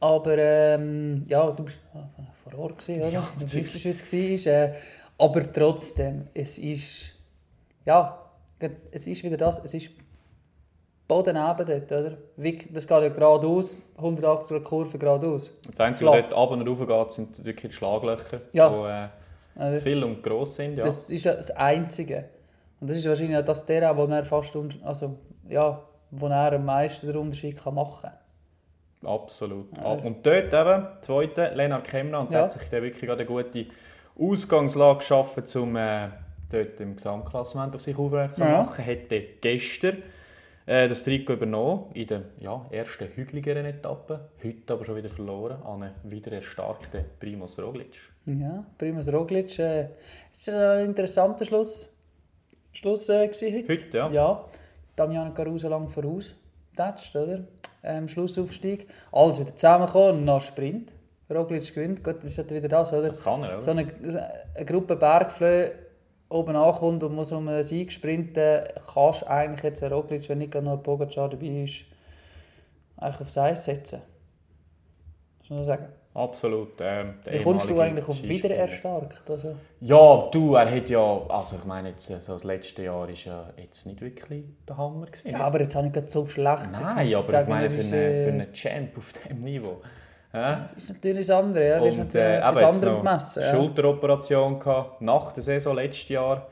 [0.00, 2.08] Aber ähm, ja, du bist ah,
[2.44, 3.10] vor Ort, gewesen, oder?
[3.10, 4.52] Ja, du wüsstest, wie es war.
[4.52, 4.74] Äh,
[5.18, 7.12] aber trotzdem, es ist...
[7.84, 8.22] Ja,
[8.90, 9.90] es ist wieder das, es ist
[11.06, 12.18] Boden dort, oder?
[12.36, 15.50] Das geht ja geradeaus, 180 Grad Kurve geradeaus.
[15.70, 18.68] Das Einzige, was dort runter und rauf geht, sind wirklich die Schlaglöcher, Ja.
[18.68, 20.78] die äh, Also, viel und gross sind.
[20.78, 20.84] Ja.
[20.84, 22.24] Das ist ja das Einzige.
[22.80, 25.16] Und das ist wahrscheinlich auch das der, wo er fast also,
[25.48, 25.80] ja,
[26.10, 28.10] wo er am meisten den Unterschied kann machen
[29.06, 29.76] Absolut.
[29.76, 29.84] Ja.
[29.92, 32.44] Und dort eben, zweite, Lennart Kemner, und der Ja.
[32.44, 33.66] hat sich dann wirklich eine gute
[34.18, 36.08] Ausgangslage geschaffen, um äh,
[36.50, 38.62] dort im Gesamtklassement auf sich aufmerksam zu Ja.
[38.62, 38.84] machen.
[38.84, 40.02] Hätte gestern
[40.68, 45.62] äh, das Trikot übernommen, in der ja, ersten hügeligeren Etappe, heute aber schon wieder verloren
[45.62, 47.96] an einen wieder erstarkten Primoz Roglic.
[48.24, 49.56] Ja, Primus Roglic.
[49.60, 49.90] Äh,
[50.32, 51.96] ist ein interessanter Schluss,
[52.72, 53.68] Schluss äh, heute.
[53.68, 54.10] Heute, ja.
[54.10, 54.44] Ja,
[54.96, 56.34] Damiano Caruso lang voraus.
[56.76, 57.44] Tätscht, oder?
[57.82, 58.88] Ähm, Schlussaufstieg.
[59.12, 60.92] Alles wieder zusammengekommen und nach Sprint.
[61.30, 62.04] Roglic gewinnt.
[62.04, 63.08] Gut, das ist halt wieder das, oder?
[63.08, 63.62] Das kann er, oder?
[63.62, 63.86] so eine,
[64.54, 65.72] eine Gruppe Bergflöhe
[66.28, 70.38] oben ankommt und muss um einen Sieg sprinten, kannst du eigentlich jetzt einen Roglic, wenn
[70.38, 71.84] nicht gerade noch ein Pogacar dabei ist,
[72.96, 74.02] eigentlich aufs Eis setzen.
[75.40, 75.86] Muss man sagen.
[76.16, 76.72] Absolut.
[76.80, 78.54] Ähm, Wie kommst du eigentlich auf Skispieler.
[78.54, 79.28] Wiedererstarkt?
[79.28, 83.06] Also, Ja, du, er hat ja, also ich meine, jetzt, äh, so das letzte Jahr
[83.10, 85.30] ist ja jetzt nicht wirklich der Hammer gewesen.
[85.30, 86.72] ja, aber jetzt habe ich gerade so schlecht.
[86.72, 89.12] Nein, muss aber ich sagen, meine, das für ist, einen, äh, für einen Champ auf
[89.12, 89.82] diesem Niveau.
[90.32, 90.56] Ja?
[90.60, 91.78] Das ist natürlich das andere, ja.
[91.78, 93.42] Das ist Und natürlich äh, gemessen.
[93.42, 93.50] Ja.
[93.50, 96.46] Schulteroperation gehabt, nach der Saison letztes Jahr,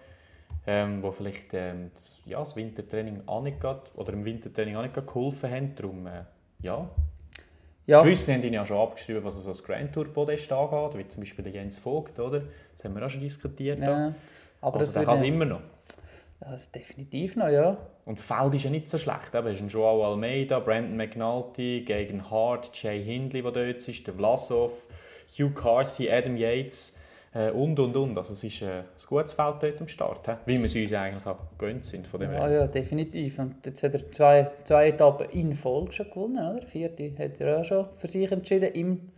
[0.66, 4.82] ähm, wo vielleicht ähm, das, ja, das Wintertraining auch nicht grad, oder im Wintertraining auch
[4.82, 5.74] nicht geholfen haben.
[5.74, 6.10] Darum, äh,
[6.60, 6.86] ja.
[7.86, 11.06] Ja, Gewisse haben ihn ja schon abgeschrieben, was so das Grand Tour Podest angeht, wie
[11.06, 12.42] zum Beispiel der Jens Vogt, oder?
[12.72, 13.78] Das haben wir auch schon diskutiert.
[13.78, 14.14] ja.
[14.64, 15.60] Aber also das kann es immer noch.
[16.40, 17.76] das ist definitiv noch, ja.
[18.06, 19.34] Und das Feld ist ja nicht so schlecht.
[19.34, 24.14] Eben, es ist Joao Almeida, Brandon McNulty, Gagan Hart, Jay Hindley, der dort ist, der
[24.14, 24.88] Vlasov,
[25.38, 26.98] Hugh Carthy, Adam Yates
[27.34, 28.16] äh, und, und, und.
[28.16, 30.32] Also es ist äh, ein gutes Feld dort am Start, he?
[30.46, 33.38] wie wir es uns eigentlich auch gewöhnt sind von dem Ja, ja, definitiv.
[33.38, 36.60] Und jetzt hat er zwei, zwei Etappen in Folge schon gewonnen, oder?
[36.60, 39.10] Die vierte hat er auch schon für sich entschieden im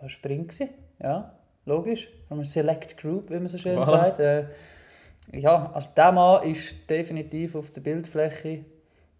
[0.00, 0.68] was Sprint gewesen.
[1.02, 1.32] Ja,
[1.64, 2.08] logisch.
[2.28, 3.84] From a Select Group, wie man so schön Voilà.
[3.84, 4.18] sagt.
[4.20, 4.44] Äh,
[5.32, 8.64] ja, also der Mann ist definitiv auf der Bildfläche.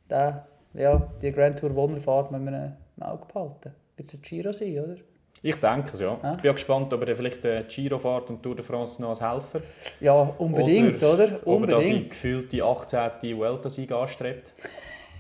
[0.09, 3.72] Der, ja, die Grand Tour Wonderfahrt müssen wir im Auge behalten.
[3.96, 4.96] Wird es ein Giro sein, oder?
[5.42, 6.18] Ich denke es, ja.
[6.22, 6.35] Ja.
[6.35, 9.11] Ich bin auch gespannt, ob er vielleicht die Giro fährt und Tour de France noch
[9.11, 9.61] als Helfer.
[10.01, 11.40] Ja, unbedingt, oder?
[11.44, 12.09] Ob er da seine Unbedingt.
[12.09, 13.37] gefühlte 18.
[13.37, 14.55] Vuelta-Sieg anstrebt.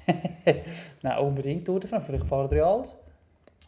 [1.02, 2.06] Nein, unbedingt Tour de France.
[2.06, 2.96] Vielleicht fahren wir ja alles.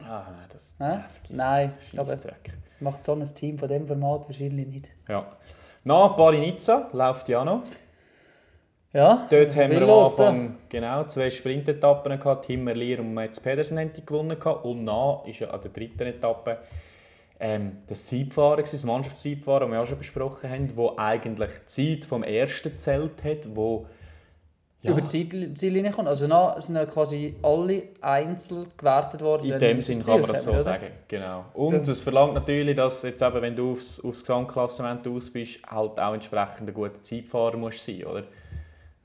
[0.00, 2.52] Ah, nein, das vergiss- Nein, Scheissdreck.
[2.78, 4.90] macht so ein Team von diesem Format wahrscheinlich nicht.
[5.08, 5.26] Ja.
[5.84, 7.62] Nach Paris-Nizza läuft ja noch.
[8.92, 9.90] Ja, Dort haben wir am.
[9.90, 12.46] Anfang genau, zwei Sprintetappen gehabt.
[12.46, 14.38] Tim Merlier und Mats Pedersen haben die gewonnen.
[14.38, 14.64] Gehabt.
[14.64, 16.58] Und nach ist ja an der dritten Etappe
[17.38, 22.06] ähm, das Zeitfahren, das Mannschaftszeitfahren, das wir auch schon besprochen haben, wo eigentlich die Zeit
[22.06, 23.86] vom ersten zählt hat, wo
[24.80, 26.08] ja, über die Ziel- Ziellinie kommt.
[26.08, 29.52] Also nach sind ja quasi alle einzeln gewertet worden.
[29.52, 30.60] in dem sie Sinn ins kann man das so oder?
[30.62, 30.86] sagen.
[31.08, 31.44] Genau.
[31.54, 36.00] Und es verlangt natürlich, dass jetzt eben, wenn du aufs, aufs Gesamtklassement aus bist, halt
[36.00, 38.24] auch entsprechend ein guter Zeitfahrer musst sein, oder?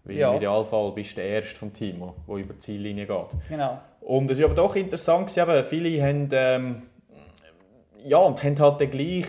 [0.04, 0.32] Weil Ja.
[0.32, 3.28] im Idealfall bist du der Erste vom Team, der über die Ziellinie geht.
[3.50, 3.80] Genau.
[4.02, 6.82] Und es ist aber doch interessant, eben, viele haben, ähm,
[8.04, 9.26] ja, und haben halt dann gleich,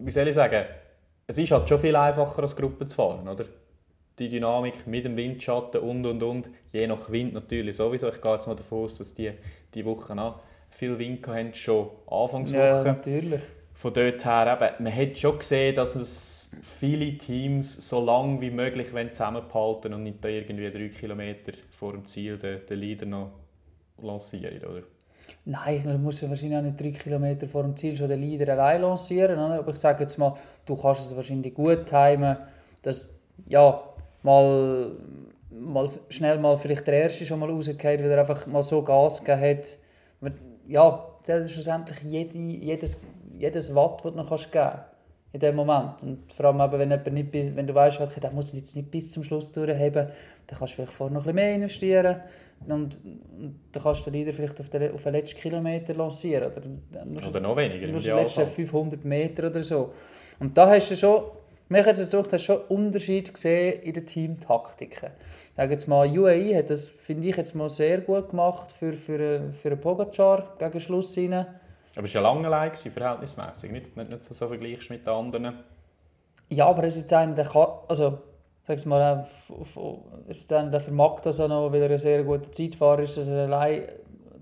[0.00, 0.64] wie soll ich sagen,
[1.26, 3.44] es ist halt schon viel einfacher als Gruppe zu fahren, oder?
[4.18, 8.08] Die Dynamik mit dem Windschatten und und und, je nach Wind natürlich sowieso.
[8.08, 9.32] Ich gehe jetzt mal davon aus, dass die
[9.74, 12.62] die Woche auch viel Wind haben, schon Anfangswoche.
[12.62, 13.40] Ja, natürlich.
[13.74, 18.50] Von dort her, eben, man hat schon gesehen, dass es viele Teams so lange wie
[18.50, 23.32] möglich zusammenhalten und nicht irgendwie drei Kilometer vor dem Ziel den, den Leader noch
[24.00, 24.82] lancieren, oder?
[25.44, 28.52] Nein, ich muss ja wahrscheinlich auch nicht drei Kilometer vor dem Ziel schon den Leader
[28.52, 29.38] allein lancieren.
[29.38, 29.58] Oder?
[29.58, 30.34] Aber ich sage jetzt mal,
[30.64, 32.36] du kannst es wahrscheinlich gut timen,
[32.82, 33.14] dass
[33.46, 33.82] ja,
[34.22, 34.92] mal,
[35.50, 39.22] mal schnell mal vielleicht der Erste schon mal rausgeht, weil er einfach mal so Gas
[39.24, 39.76] gegeben hat.
[40.20, 40.30] Aber,
[40.66, 41.06] Ja,
[41.46, 43.00] schlussendlich jede, jedes,
[43.38, 44.70] jedes Watt, das du noch kannst geben
[45.32, 46.02] in dem Moment.
[46.02, 48.90] Und vor allem, eben, wenn, jemand nicht, wenn du weißt, okay, der muss jetzt nicht
[48.90, 50.06] bis zum Schluss durchheben,
[50.46, 52.16] dann kannst du vielleicht vorher noch ein bisschen mehr investieren.
[52.68, 56.52] Und, und dann kannst du den Leader vielleicht auf den, auf den letzten Kilometer lancieren.
[56.52, 56.60] Oder,
[57.04, 58.46] du- Oder noch weniger im nur die letzten Idealfall.
[58.46, 59.92] 500 Meter oder so.
[60.38, 61.24] Und da hast du schon,
[61.68, 65.08] mich hat es durch, hast schon Unterschied gesehen in den Teamtaktiken.
[65.50, 68.92] Ich sage jetzt mal, UAE hat das, finde ich, jetzt mal sehr gut gemacht für,
[68.92, 71.44] für, für einen Pogacar gegen Schluss rein.
[71.96, 73.72] Aber es war ja lange allein, verhältnismäßig.
[73.72, 75.54] Nicht, nicht, nicht so, so vergleichst mit den anderen.
[76.48, 78.18] Ja, aber er ist jetzt einer, der kann, also,
[78.66, 79.76] sag ich mal, f-
[80.26, 83.16] er ist einer, der vermag das auch noch, weil er ein sehr guter Zeitfahrer ist,
[83.16, 83.84] dass er allein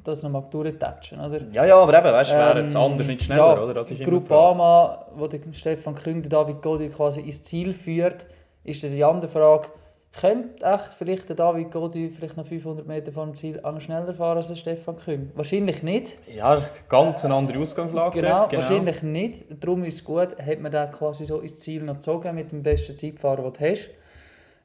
[0.03, 1.43] das noch mal durchtatschen, oder?
[1.53, 3.75] Ja, ja, aber eben, weißt du, wäre jetzt Ähm, anders nicht schneller, ja, oder?
[3.75, 4.27] Das ist immer die Frage.
[4.27, 8.27] Groupama, wo der Stefan Küng, der David Godi quasi ins Ziel führt,
[8.65, 9.69] ist dann die andere Frage,
[10.19, 14.37] könnte echt vielleicht der David Godi vielleicht noch 500 Meter vor dem Ziel schneller fahren
[14.37, 15.31] als der Stefan Küng?
[15.35, 16.19] Wahrscheinlich nicht.
[16.35, 18.51] Ja, ganz eine andere Ausgangslage Genau, dort.
[18.51, 18.63] Genau.
[18.63, 19.45] wahrscheinlich nicht.
[19.63, 22.63] Darum ist es gut, hat man da quasi so ins Ziel noch gezogen mit dem
[22.63, 23.91] besten Zeitfahrer, den du hast.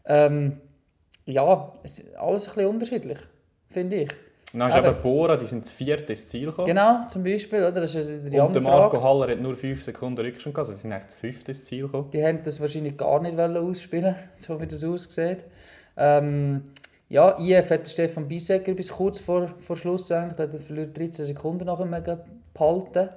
[0.05, 0.61] Ähm,
[1.25, 3.17] ja, es ist alles ein bisschen unterschiedlich,
[3.69, 4.09] finde ich.
[4.53, 6.67] Dann ist Aber- eben Bora, die sind das vierte ins Ziel gekommen.
[6.67, 7.71] Genau, zum Beispiel, oder?
[7.81, 9.01] Das ist ja die Und der Marco.
[9.03, 11.83] Haller hat nur 5 Sekunden Rückstand gehabt, also sie sind eigentlich das fünfte ins Ziel
[11.83, 12.09] gekommen.
[12.11, 15.43] Die haben das wahrscheinlich gar nicht wollen ausspielen so wie das aussieht.
[15.97, 16.63] Ähm,
[17.09, 21.25] ja, IF hat Stefan Bisegger bis kurz vor, vor Schluss eigentlich, der hat verliert 13
[21.25, 22.17] Sekunden nachher mega
[22.53, 23.09] behalten.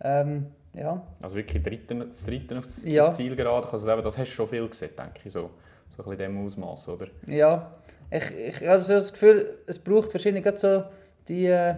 [0.00, 3.08] Ähm, ja, Also wirklich dritten, das dritte aufs, Ja.
[3.08, 3.68] aufs Ziel gerade.
[3.70, 5.32] Also das hast du schon viel gesehen, denke ich.
[5.32, 5.50] So,
[5.90, 7.06] so ein bisschen in diesem Ausmaß, oder?
[7.28, 7.70] ja.
[8.12, 10.84] Ich, ich habe so das Gefühl, es braucht wahrscheinlich gerade so
[11.28, 11.74] die, äh,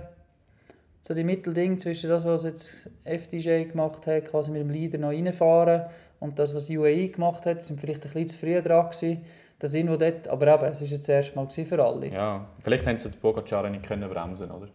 [1.00, 5.10] so die Mittelding zwischen das, was jetzt FDJ gemacht hat, quasi mit dem Leader noch
[5.10, 5.82] reinfahren
[6.20, 9.24] und das, was UAE gemacht hat, sind vielleicht ein bisschen zu früh dran gewesen.
[9.58, 12.08] Da sind wir dort, aber eben, es war jetzt das erste Mal für alle.
[12.08, 14.68] Ja, vielleicht haben sie den Pogacar nicht können bremsen oder?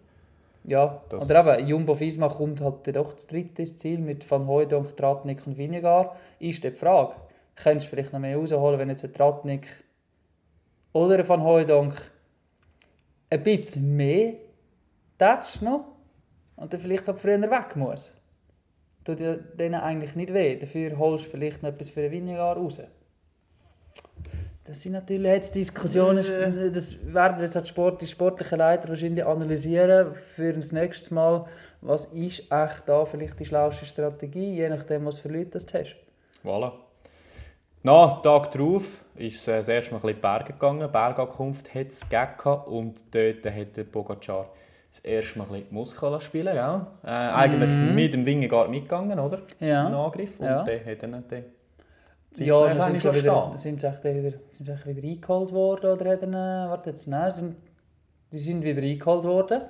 [0.63, 4.95] Ja, Das- oder eben, Jumbo Visma kommt halt doch das dritte Ziel mit Van Hooydonk,
[4.95, 6.15] Tratnik und Vinegar.
[6.39, 7.15] Ist die Frage,
[7.55, 9.67] könntest du vielleicht noch mehr rausholen, wenn jetzt ein Tratnik
[10.93, 11.95] oder ein Van Hooydonk
[13.29, 14.33] ein bisschen mehr
[15.17, 15.85] tätscht noch
[16.55, 18.13] und dann vielleicht auch früher weg muss.
[19.03, 20.55] Tut ja denen eigentlich nicht weh.
[20.57, 22.81] Dafür holst du vielleicht noch etwas für den Vinegar raus.
[24.65, 30.53] Das sind natürlich jetzt Diskussionen, das werden jetzt Sport, die sportlichen Leiter wahrscheinlich analysieren für
[30.53, 31.47] das nächste Mal,
[31.81, 35.79] was ist echt da vielleicht die schlauste Strategie, je nachdem, was für Leute das du
[35.79, 35.95] hast.
[36.43, 36.73] Voilà.
[37.81, 40.91] Na, Tag darauf ist es das erste Mal ein bisschen in die Berge gegangen.
[40.91, 44.49] Bergankunft hat es gegeben und dort hat der Pogacar
[44.89, 46.81] das erste Mal ein bisschen die Muskeln spielen gell?
[47.03, 49.43] Äh, Eigentlich mit dem Wingegaard mitgegangen, oder?
[49.59, 49.85] Ja.
[49.85, 50.39] Den Angriff.
[50.39, 50.63] Und Ja.
[50.63, 51.45] der hat dann den
[52.37, 56.21] Ja, dann sind sie wieder, sind sie wieder, sind sie wieder eingeholt worden oder hat
[56.21, 57.55] er, warte jetzt, nein, sind,
[58.33, 59.61] die sind wieder eingeholt worden.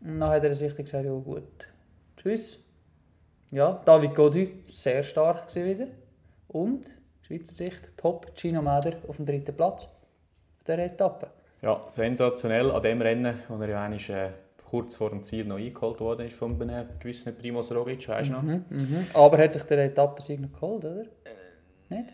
[0.00, 1.68] Und dann hat er sich gesagt, ja gut,
[2.16, 2.64] tschüss.
[3.50, 5.86] Ja, David Godu, sehr stark gewesen wieder.
[6.48, 6.86] Und,
[7.26, 9.84] Schweizer Sicht, top, Gino Meder auf dem dritten Platz.
[9.84, 11.28] Auf dieser Etappe.
[11.62, 14.28] Ja, sensationell an dem Rennen, wo er ja eigentlich, äh,
[14.62, 18.34] kurz vor dem Ziel noch eingeholt worden ist von einem gewissen Primoz Roglic, weißt du
[18.34, 18.42] noch?
[18.42, 19.06] Mhm.
[19.14, 21.04] Aber hat sich der Etappensieg noch geholt, oder?
[21.88, 22.12] Nicht?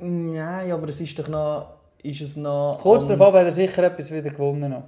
[0.00, 1.74] Nein, aber es ist doch noch...
[2.02, 4.70] Ist es noch Kurz darauf hat er sicher etwas wieder gewonnen.
[4.70, 4.84] Noch.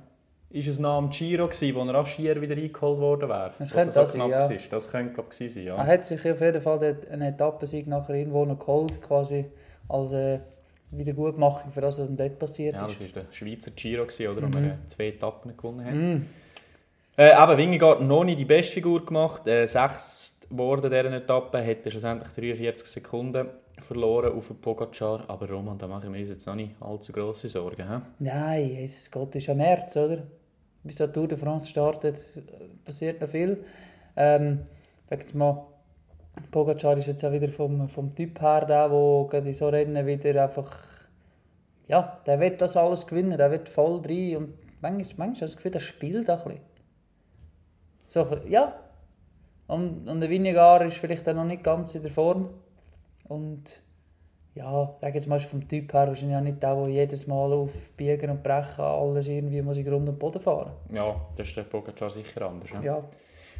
[0.51, 3.53] Ist es noch am Giro gewesen, wo er auch schier wieder eingeholt worden wäre?
[3.59, 4.39] Das könnte das sein, ja.
[4.41, 4.57] war.
[4.71, 5.77] Das könnte glaube ich sein, ja.
[5.77, 9.45] Er hat sich auf jeden Fall einen Etappensieg nachher irgendwo noch geholt, quasi
[9.91, 10.39] als äh,
[10.91, 12.99] Wiedergutmachung für das, was ihm dort passiert Ja, ist.
[13.01, 14.65] das war der Schweizer Giro, gewesen, oder, wo Mhm.
[14.65, 15.95] er äh, zwei Etappen gewonnen hat.
[15.95, 16.27] Mm.
[17.19, 19.47] Äh, aber Wingegaard noch nicht die beste Figur gemacht.
[19.47, 23.49] Äh, sechs geworden dieser Etappe, hat er schlussendlich 43 Sekunden
[23.81, 25.25] verloren auf Pogacar.
[25.29, 27.87] Aber Roman, da machen wir uns jetzt noch nicht allzu grosse Sorgen.
[27.87, 28.01] He?
[28.25, 30.23] Nein, Jesus Gott, ist ja März, oder?
[30.83, 32.19] Bis der Tour de France startet,
[32.85, 33.65] passiert noch viel.
[34.17, 34.61] Ähm,
[35.11, 35.67] jetzt mal,
[36.51, 40.45] Pogacar ist jetzt auch wieder vom, vom Typ her der, der in so Rennen wieder
[40.45, 40.87] einfach...
[41.89, 45.41] Ja, der will das alles gewinnen, der wird voll rein und manchmal, manchmal habe ich
[45.41, 46.69] das Gefühl, der spielt auch ein bisschen.
[48.09, 48.79] So, ja.
[49.67, 52.51] Und, und der Vinegar ist vielleicht auch noch nicht ganz in der Form.
[53.25, 53.83] Und
[54.59, 57.71] ja, sag jetzt mal, vom Typ her wahrscheinlich auch nicht der, der jedes Mal auf
[57.97, 61.63] Biegen und Brechen alles irgendwie muss in Grund und Boden fahren Ja, das ist der
[61.63, 62.71] Pogacar sicher anders.
[62.71, 62.85] he?
[62.85, 63.03] Ja.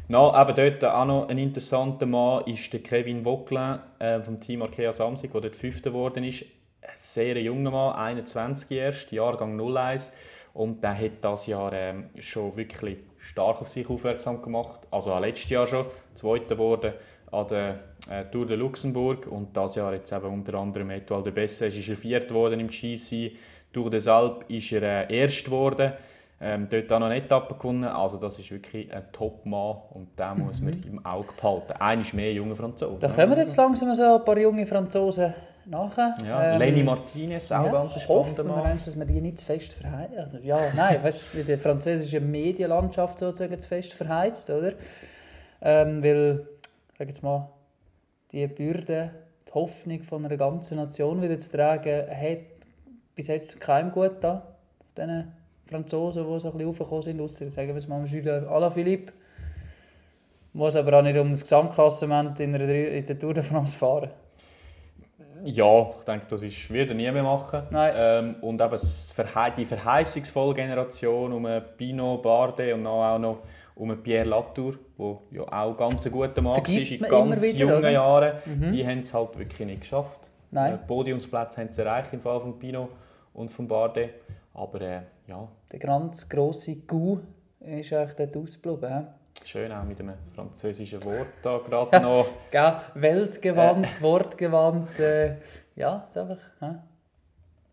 [0.09, 4.61] Na, eben dort auch noch ein interessanter Mann ist der Kevin Vauquelin äh, vom Team
[4.61, 6.43] Arkea Samsic, der dort Fünfter geworden ist.
[6.81, 10.11] Ein sehr junger Mann, 21 erst, Jahrgang 01.
[10.53, 14.79] Und der hat das Jahr ähm, schon wirklich stark auf sich aufmerksam gemacht.
[14.89, 15.85] Also auch letztes Jahr schon,
[16.15, 16.93] Zweiter geworden
[17.31, 19.27] an der äh, Tour de Luxemburg.
[19.27, 22.67] Und das Jahr jetzt eben unter anderem Etoile de Bessèges ist er Vierter geworden im
[22.67, 23.31] GC.
[23.71, 25.93] Tour des Alpes ist er äh, Erst geworden.
[26.41, 27.83] Ähm, dort auch noch eine Etappe gewonnen.
[27.83, 31.73] Also das ist wirklich ein Top-Mann und den muss man im Auge behalten.
[31.73, 32.97] Einer ist mehr junger Franzose.
[32.99, 35.33] Da kommen jetzt langsam so ein paar junge Franzosen
[35.65, 36.15] nachher.
[36.25, 38.63] Ja, Ähm, Lenny Martinez, auch ja, ganz wir Mann.
[38.63, 40.17] eigentlich, dass wir die nicht zu fest verheizen.
[40.17, 44.73] Also, ja, nein, weißt du, die französische Medienlandschaft sozusagen zu fest verheizt, oder?
[45.61, 46.47] Ähm, weil,
[46.99, 47.49] sag jetzt mal,
[48.33, 49.11] die Bürde,
[49.47, 52.39] die Hoffnung von einer ganzen Nation wieder zu tragen, hat
[53.15, 54.45] bis jetzt keinem gut da.
[54.97, 55.31] Diesen
[55.65, 59.13] Franzosen, die so ein bisschen aufgekommen sind, ausser, sagen wir jetzt mal, Jules Alaphilippe.
[60.51, 64.09] Muss aber auch nicht um das Gesamtklassement in, Dre- in der Tour de France fahren.
[65.45, 67.63] Ja, ich denke, das ist, wird er nie mehr machen.
[67.73, 68.77] Ähm, und eben
[69.57, 73.37] die verheißungsvolle Generation um Pino Bardet und dann auch noch
[73.79, 77.77] um Pierre Latour, der ja auch ganz ein guter Mann war in ganz wieder, jungen
[77.77, 77.87] oder?
[77.87, 77.93] Mhm.
[77.93, 78.71] Jahren.
[78.73, 80.29] Die haben es halt wirklich nicht geschafft.
[80.51, 80.73] Nein.
[80.75, 82.89] Äh, Podiumsplatz haben sie erreicht im Fall von Pino
[83.33, 84.11] und von Bardet.
[84.53, 87.19] Aber äh, ja, Der ganz grosse Gu
[87.61, 89.07] ist eigentlich dort ausgeblieben.
[89.45, 92.27] schön auch mit einem französischen Wort da gerade noch.
[92.51, 92.73] Gell?
[92.95, 94.99] Weltgewandt, wortgewandt.
[94.99, 95.35] Äh,
[95.75, 96.37] ja, ist einfach.
[96.59, 96.75] hä?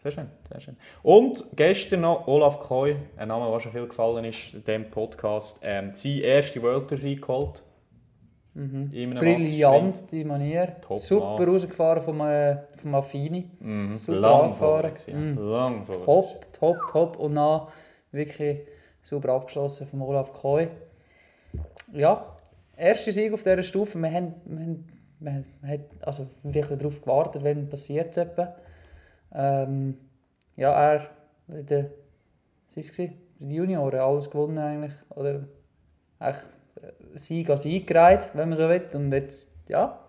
[0.07, 0.77] Sehr schön, sehr schön.
[1.03, 5.59] Und gestern noch Olaf Koy, ein Name, der schon viel gefallen ist in diesem Podcast,
[5.62, 7.64] ähm, seine erste World Tour Sieg geholt.
[8.55, 9.51] Einem Massensprint.
[9.51, 10.77] Brillante Manier.
[10.81, 11.49] Top, Super Mann.
[11.49, 13.51] rausgefahren vom, äh, vom Affini.
[13.59, 13.97] Mhm.
[13.97, 14.92] Super Lang angefahren.
[15.09, 15.38] Mhm.
[15.38, 15.85] Lang.
[16.05, 17.16] Top, top, top.
[17.19, 17.62] Und dann
[18.12, 18.61] wirklich
[19.03, 20.69] super abgeschlossen von Olaf Koy.
[21.92, 22.37] Ja,
[22.77, 23.99] erster Sieg auf dieser Stufe.
[23.99, 24.61] Wir haben, wir
[25.33, 28.55] haben, wir haben also wirklich darauf gewartet, wenn passiert es etwa.
[29.37, 29.99] Ähm,
[30.57, 31.11] ja, er,
[31.49, 31.90] in der,
[32.66, 32.99] was war es?
[32.99, 34.94] In den Junioren alles gewonnen eigentlich.
[35.11, 35.44] Oder
[36.18, 36.44] eigentlich
[36.83, 38.88] äh, Sieg an Sieg gereiht, wenn man so will.
[38.94, 40.01] Und jetzt, ja,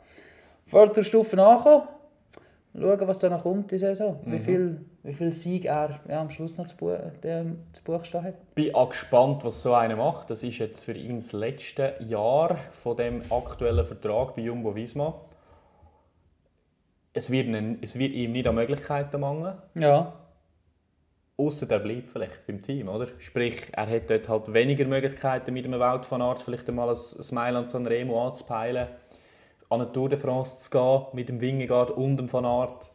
[0.66, 1.88] vor der Stufe ankommen.
[2.80, 4.20] Schauen, was da noch kommt in Saison.
[4.26, 8.06] Wie viel, wie viel Sieg er ja, am Schluss noch zu, Bu der, zu Buch
[8.06, 8.54] stehen hat.
[8.54, 10.30] bin auch gespannt, was so einer macht.
[10.30, 15.20] Das ist jetzt für ihn das letzte Jahr von dem aktuellen Vertrag bei Jumbo Visma.
[17.18, 19.56] Es wird, ihn, es wird ihm nicht an Möglichkeiten mangeln.
[19.76, 20.14] Ja,
[21.40, 23.08] Außer er bleibt vielleicht beim Team, oder?
[23.20, 26.96] Sprich, er hat dort halt weniger Möglichkeiten mit einem Wout van Aert vielleicht einmal ein
[27.32, 28.88] Mailand Sanremo anzupeilen,
[29.70, 32.92] an eine Tour de France zu gehen mit dem Wingegaard und dem van Aert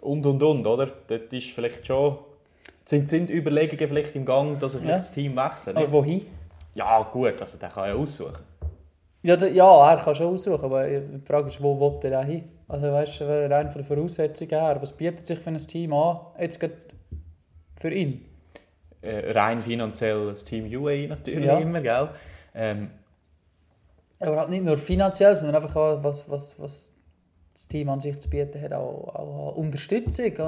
[0.00, 0.86] und und und, oder?
[1.06, 2.18] Dort ist vielleicht schon
[2.84, 4.98] sind, sind Überlegungen vielleicht im Gang, dass er vielleicht Ja.
[4.98, 5.76] das Team wechselt.
[5.76, 6.26] aber wohin?
[6.74, 8.42] Ja gut, also der kann ja aussuchen.
[9.22, 12.44] Ja, da- ja, er kann schon aussuchen, aber die Frage ist, wo will er hin?
[12.68, 16.18] Also weißt du, rein von den Voraussetzungen her, was bietet sich für ein Team an,
[16.38, 16.74] jetzt gerade
[17.80, 18.24] für ihn?
[19.02, 21.58] Äh, rein finanziell das Team UAE natürlich Ja.
[21.58, 22.08] immer, gell?
[22.54, 22.90] Ähm,
[24.18, 26.92] Aber halt nicht nur finanziell, sondern einfach auch, was, was, was
[27.52, 30.24] das Team an sich zu bieten hat, auch, auch an Unterstützung.
[30.36, 30.40] Äh,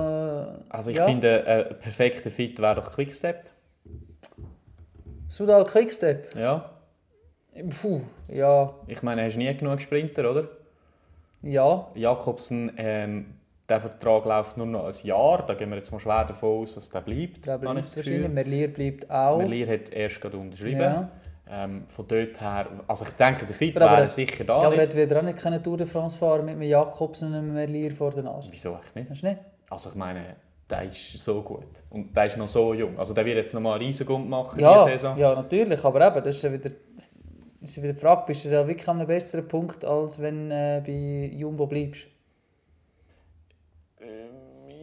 [0.71, 1.05] also ich ja.
[1.05, 3.45] finde, ein perfekter Fit wäre doch Quickstep.
[5.29, 6.71] Sudal Quickstep, Ja.
[7.81, 10.49] puh, ja, Ich meine, hast nie genug Sprinter, oder?
[11.43, 13.35] Ja, Jakobsen, ähm,
[13.69, 15.45] der Vertrag läuft nur noch ein Jahr.
[15.47, 17.47] Da gehen wir jetzt mal schwer davon aus, dass der bleibt.
[17.47, 18.29] habe bleibt wahrscheinlich.
[18.29, 19.39] Merlier bleibt auch.
[19.39, 20.81] Merlier hat erst gerade unterschrieben.
[20.81, 21.11] Ja.
[21.51, 24.61] Ähm, von dort her, also ich denke, der Fit Aber- wäre sicher da.
[24.63, 27.29] Ja, aber er hat wieder auch nicht keine Tour de France fahren mit einem Jakobsen
[27.29, 28.51] und einem Merlier vor der Nase.
[28.53, 29.11] Wieso echt nicht?
[29.11, 29.39] Weißt du nicht?
[29.71, 30.37] Also ich meine,
[30.69, 31.65] der ist so gut.
[31.89, 32.99] Und der ist noch so jung.
[32.99, 35.17] Also der wird jetzt noch mal einen Riesengund machen Ja, diese Saison.
[35.17, 36.71] ja, natürlich, aber eben, das ist ja wieder,
[37.61, 40.55] ist wieder die Frage, bist du da wirklich an einem besseren Punkt, als wenn du
[40.55, 42.07] äh, bei Jumbo bleibst?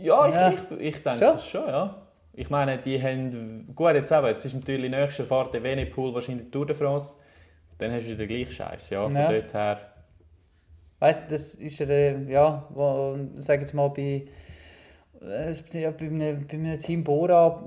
[0.01, 0.49] Ja, Ja.
[0.49, 1.35] ich, ich, ich denke Schon?
[1.35, 2.01] es schon, ja.
[2.33, 3.73] Ich meine, die haben...
[3.73, 7.15] Gut, jetzt eben, jetzt ist natürlich nächste Fahrt der Venepool wahrscheinlich die Tour de France.
[7.77, 9.03] Dann hast du wieder gleich Scheiß, ja.
[9.03, 9.31] Von Ja.
[9.31, 9.79] dort her...
[10.99, 14.25] Weißt du, das ist ja, ja, wo, sag jetzt mal, bei,
[15.73, 17.61] ja, bei, einem, bei einem Team Bora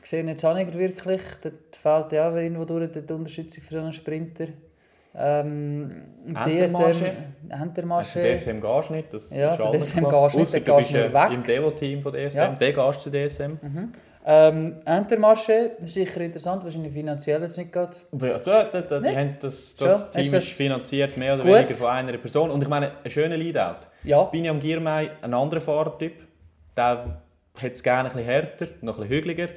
[0.00, 1.22] gesehen jetzt auch nicht wirklich.
[1.42, 4.46] Dort fehlt ja auch irgendwo durch die Unterstützung für so einen Sprinter.
[5.14, 6.02] Ähm?
[6.28, 7.12] Entermarché.
[7.50, 10.30] Also DSM gehst nicht, das Ja, ist DSM klar.
[10.30, 11.30] gehst nicht, du bist äh, weg.
[11.32, 12.48] im Devo-Team von DSM, Ja.
[12.48, 13.58] dann gehst du zu DSM.
[14.30, 17.96] Ähm, Entermarché, sicher interessant, wahrscheinlich finanziell jetzt nicht gerade.
[18.20, 19.16] Ja, da, da, da, die Nicht?
[19.16, 21.54] haben das, das Team das- ist finanziert mehr oder Gut.
[21.54, 22.50] weniger von einer Person.
[22.50, 23.86] Und ich meine, ein schöner Leadout.
[24.04, 26.27] Ja, Biniam Girmay, ein anderer Fahrertyp,
[26.78, 27.20] der
[27.60, 29.48] hat es gerne ein bisschen härter, noch ein bisschen hügeliger.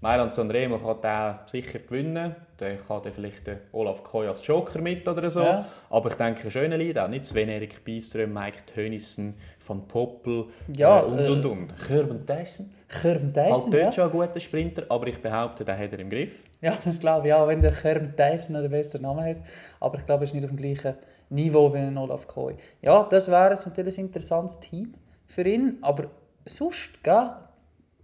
[0.00, 2.36] Mailand Sanremo kann der sicher gewinnen.
[2.60, 5.40] Der kann dann vielleicht den Olaf Koy als Joker mit oder so.
[5.40, 5.66] Ja.
[5.90, 7.08] Aber ich denke, ein schöner Leadout.
[7.08, 9.34] Nicht Sven-Erik Byström, Mike Tönissen,
[9.66, 11.86] Van Poppel Ja, äh, und äh, und und.
[11.88, 12.70] Gerben Tyson.
[12.88, 13.92] Kerm Halt Dyson, dort ja.
[13.92, 16.44] schon ein guter Sprinter, aber ich behaupte, den hat er im Griff.
[16.60, 19.36] Ja, das glaube ich auch, wenn der Kerm Dyson einen besseren Namen hat.
[19.80, 20.94] Aber ich glaube, er ist nicht auf dem gleichen
[21.30, 22.54] Niveau wie ein Olaf Koy.
[22.80, 24.94] Ja, das wäre jetzt natürlich ein interessantes Team
[25.26, 25.78] für ihn.
[25.82, 26.04] Aber
[26.46, 27.30] sonst, gell?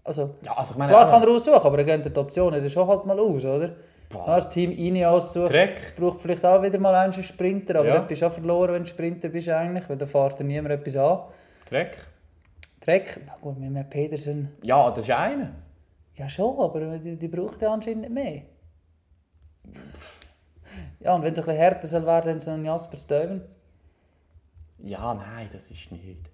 [0.05, 3.07] Also, Ja, also meine, klar kann er aussuchen, aber er geht die Optionen schon halt
[3.07, 3.71] mal aus, oder?
[4.13, 5.95] Ja, das Team Ineos sucht, Trek.
[5.97, 7.95] braucht vielleicht auch wieder mal einen Sprinter, aber Ja.
[7.99, 10.75] dann bist du auch verloren, wenn du Sprinter bist eigentlich, weil da fährt dir niemand
[10.75, 11.21] etwas an.
[11.67, 11.97] Trek.
[12.81, 15.53] Trek, na gut, mit einem Pedersen, Ja, das ist einer.
[16.17, 18.43] ja schon, aber die, die braucht ja anscheinend nicht mehr.
[21.01, 23.43] Ja, und wenn es ein bisschen härter soll werden, dann so ein Jasper Stuyven.
[24.79, 26.29] Ja, nein, das ist nicht.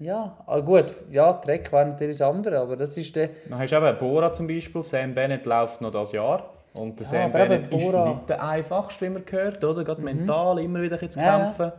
[0.00, 3.30] Ja, ah, gut, ja, Trek wäre natürlich das andere, aber das ist der...
[3.48, 4.82] Dann hast du eben Bora zum Beispiel.
[4.82, 6.50] Sam Bennett läuft noch das Jahr.
[6.74, 9.84] Und der Ja, Sam Bennett Bora- ist nicht der einfachste, wie man gehört, oder?
[9.84, 11.44] Gerade mental immer wieder zu Ja, ja.
[11.44, 11.72] kämpfen.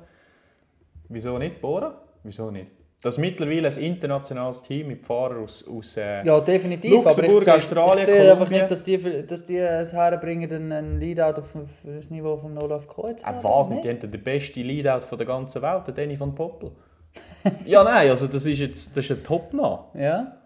[1.09, 2.01] Wieso nicht Bora?
[2.23, 2.71] Wieso nicht?
[3.03, 7.37] Das ist mittlerweile ein internationales Team mit Fahrern aus, aus äh, Ja, definitiv, Luxemburg, aber
[7.37, 10.99] ich sehe, Australien, ich sehe einfach nicht, dass die, dass die es herbringen, einen- einen
[10.99, 13.83] Leadout auf für das Niveau von Olaf zu Äh, was nicht?
[13.83, 16.71] Die haben den besten Leadout von der ganzen Welt, der Danny van Poppel.
[17.65, 19.79] ja, nein, also das ist jetzt das ist ein Top-Mann.
[19.93, 20.37] Ja.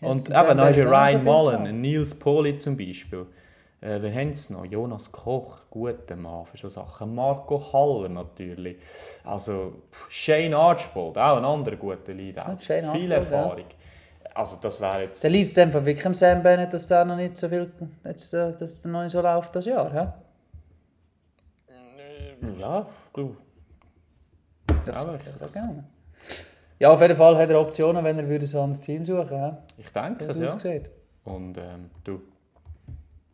[0.00, 3.26] Und eben, dann hast du Ryan Mullen, Nils Poli zum Beispiel.
[3.82, 4.64] Äh, wen haben sie noch?
[4.64, 7.14] Jonas Koch, guter Mann für so Sachen.
[7.14, 8.76] Marco Haller natürlich.
[9.24, 12.46] Also Shane Archbold, auch ein anderer guter Leader.
[12.46, 13.16] Ja, Viel Archbold, ja.
[13.16, 13.64] Erfahrung.
[14.34, 15.28] Also das wäre jetzt...
[15.28, 17.72] Liegt es einfach wirklich am Sam Bennett, dass der noch nicht so viel,
[18.04, 20.08] jetzt, äh, dass es noch nicht so läuft das Jahr, hä?
[22.58, 23.36] Ja, du.
[24.86, 25.18] Ja, Aber-
[25.54, 25.84] ja.
[26.78, 29.52] Ja, auf jeden Fall hat er Optionen, wenn er würde so ans Team suchen hä?
[29.76, 30.46] Ich denke es, ja.
[30.46, 30.90] aussieht.
[31.24, 32.22] Und ähm, du...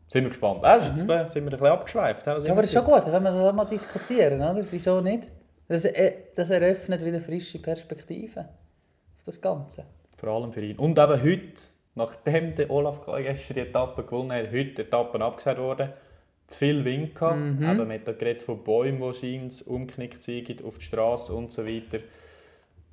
[0.09, 0.65] Sind wir gespannt.
[0.65, 2.27] Äh, jetzt sind wir ein bisschen abgeschweift.
[2.27, 4.65] Ja, aber das ist schon gut, können wir das mal diskutieren, oder?
[4.71, 5.29] Wieso nicht?
[5.69, 9.85] Das, äh, das eröffnet wieder frische Perspektiven auf das Ganze.
[10.17, 10.79] Vor allem für ihn.
[10.79, 11.63] Und eben heute,
[11.95, 15.91] nachdem der Olaf Koy gestern die Etappe gewonnen hat, heute die Etappen abgesagt worden,
[16.47, 17.39] zu viel Wind gehabt.
[17.39, 17.63] Mhm.
[17.63, 21.53] Eben, man hat da geredet von Bäumen, die scheint umknickt sind auf die Straße und
[21.53, 21.99] so weiter.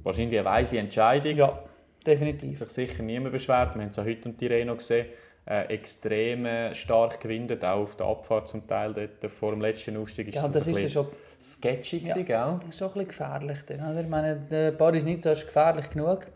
[0.03, 1.35] Wahrscheinlich eine weise Entscheidung.
[1.37, 1.59] Ja,
[2.05, 2.59] definitiv.
[2.59, 3.75] Hat sich sicher niemand beschwert.
[3.75, 5.05] Wir haben es auch heute im Tirreno gesehen.
[5.45, 9.97] Äh, extrem äh, stark gewindet, auch auf der Abfahrt zum Teil dort, vor dem letzten
[9.97, 10.33] Aufstieg.
[10.33, 11.07] Ja, es das ein ist ja bisschen schon
[11.41, 12.13] sketchy, Ja.
[12.13, 12.59] gewesen, gell?
[12.61, 13.57] Das ist doch ein bisschen gefährlich.
[13.67, 14.01] Dann, oder?
[14.01, 16.27] Ich meine, der Paris Nizza ist gefährlich genug.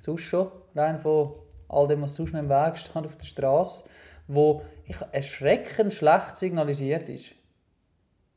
[0.00, 0.48] Sonst schon.
[0.74, 1.32] Rein von
[1.68, 3.84] all dem, was sonst noch im Weg steht auf der Straße.
[4.26, 7.32] Wo ich erschreckend schlecht signalisiert ist.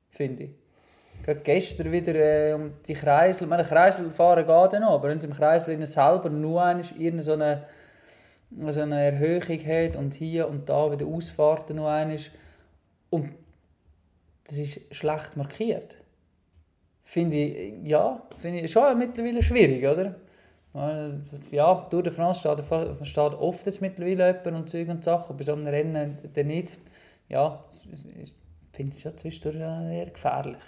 [0.09, 0.51] Finde ich.
[1.23, 3.47] Gerade gestern wieder äh, um die Kreisel.
[3.47, 7.33] Meine, Kreisel fahren geht ja noch, aber wenn sie im Kreisel selber nur irgendeine so
[7.33, 7.63] eine,
[8.69, 12.17] so eine Erhöhung hat und hier und da wieder Ausfahrten nur einmal.
[13.09, 13.33] Und
[14.45, 15.97] das ist schlecht markiert.
[17.03, 20.15] Finde ich, ja, finde ich schon mittlerweile schwierig, oder?
[21.51, 25.43] Ja, Tour de France steht, steht oft jetzt mittlerweile jemand und Zeug und Sachen, bei
[25.43, 26.77] so einem Rennen dann nicht.
[27.29, 27.61] Ja,
[28.21, 28.35] ich
[28.71, 30.61] finde es schon zwischendurch eher gefährlich.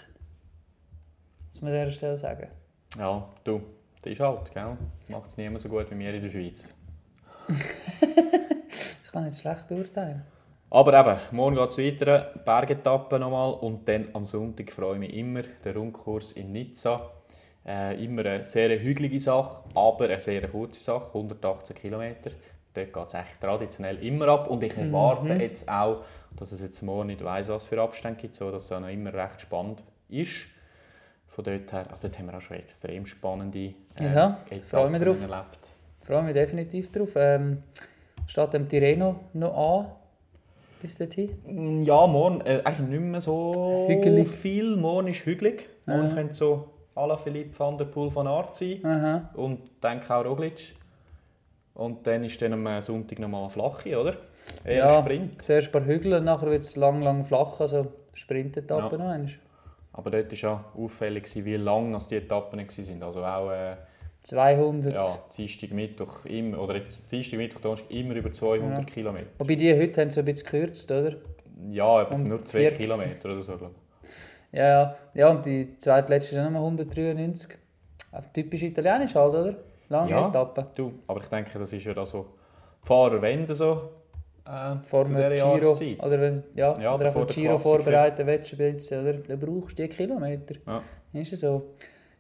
[1.48, 2.48] Muss man an dieser Stelle sagen.
[2.98, 3.62] Ja, du,
[4.02, 4.78] das ist halt, gell?
[5.10, 6.74] Macht es niemand so gut wie wir in der Schweiz.
[9.10, 10.22] Das kann ich jetzt schlecht beurteilen.
[10.70, 15.14] Aber eben, morgen geht es weiter, Bergetappe nochmal und dann am Sonntag freue ich mich
[15.16, 17.10] immer, der Rundkurs in Nizza.
[17.70, 22.32] Äh, immer eine sehr hügelige Sache, aber eine sehr kurze Sache, 118 Kilometer.
[22.74, 26.04] Dort geht es echt traditionell immer ab und ich erwarte jetzt auch,
[26.36, 28.90] dass es jetzt morgen nicht weiss, was für Abstände gibt, so dass es auch noch
[28.90, 30.48] immer recht spannend ist.
[31.28, 33.60] Von dort her, also dort haben wir auch schon extrem spannende
[34.00, 35.22] äh, Ja, freue mich drauf.
[35.22, 35.70] erlebt.
[36.06, 37.10] Freue mich definitiv drauf.
[37.16, 37.62] Ähm,
[38.26, 39.92] steht dem Tirreno noch an?
[40.82, 41.30] Bis dorthin?
[41.46, 44.28] Mm, Ja, morgen äh, eigentlich nicht mehr so Hügelig.
[44.28, 44.76] viel.
[44.76, 45.70] Morgen ist hügelig.
[45.86, 46.16] Morgen Ja.
[46.16, 46.70] könnte so
[47.00, 48.80] à la Philippe van der Poel von sein.
[48.86, 49.30] Aha.
[49.36, 50.76] Und denke auch Roglic.
[51.74, 54.18] Und dann ist dann am Sonntag nochmal eine flache, oder?
[54.66, 55.02] Eher Ja.
[55.02, 55.42] Sprint.
[55.42, 59.04] Zuerst ein paar Hügel, nachher wird es lang, lang flach, also Sprintetappe Ja.
[59.04, 59.30] noch einmal.
[59.94, 63.04] Aber dort war ja auffällig, wie lang die Etappen waren.
[63.04, 63.76] Also auch äh,
[64.24, 64.94] 200.
[64.94, 68.86] ja, Dienstag, Mittwoch, immer, oder jetzt Dienstag, Mittwoch, Donnerstag, immer über 200 Ja.
[68.86, 69.26] Kilometer.
[69.38, 71.16] Wobei die heute haben so ein bisschen gekürzt, oder?
[71.72, 73.54] Ja, etwa Und nur 2 vier- Kilometer oder so.
[73.56, 73.62] ich.
[74.52, 74.96] Ja, ja.
[75.14, 77.58] ja und die zweitletzte ist auch nochmal 193.
[78.12, 79.56] Aber typisch italienisch halt, oder?
[79.90, 80.30] Lange Ja.
[80.30, 80.68] Etappe.
[80.76, 83.90] Du, aber ich denke, das ist ja das, was die Fahrer wenden so
[84.46, 85.34] äh, Vor dem Giro.
[85.34, 86.04] Jahreszeit.
[86.04, 89.14] Oder wenn ja, Ja, oder vor den Giro vorbereiten willst, oder?
[89.14, 90.56] Dann brauchst du die Kilometer.
[90.66, 90.82] Ja.
[91.14, 91.74] Ist es so.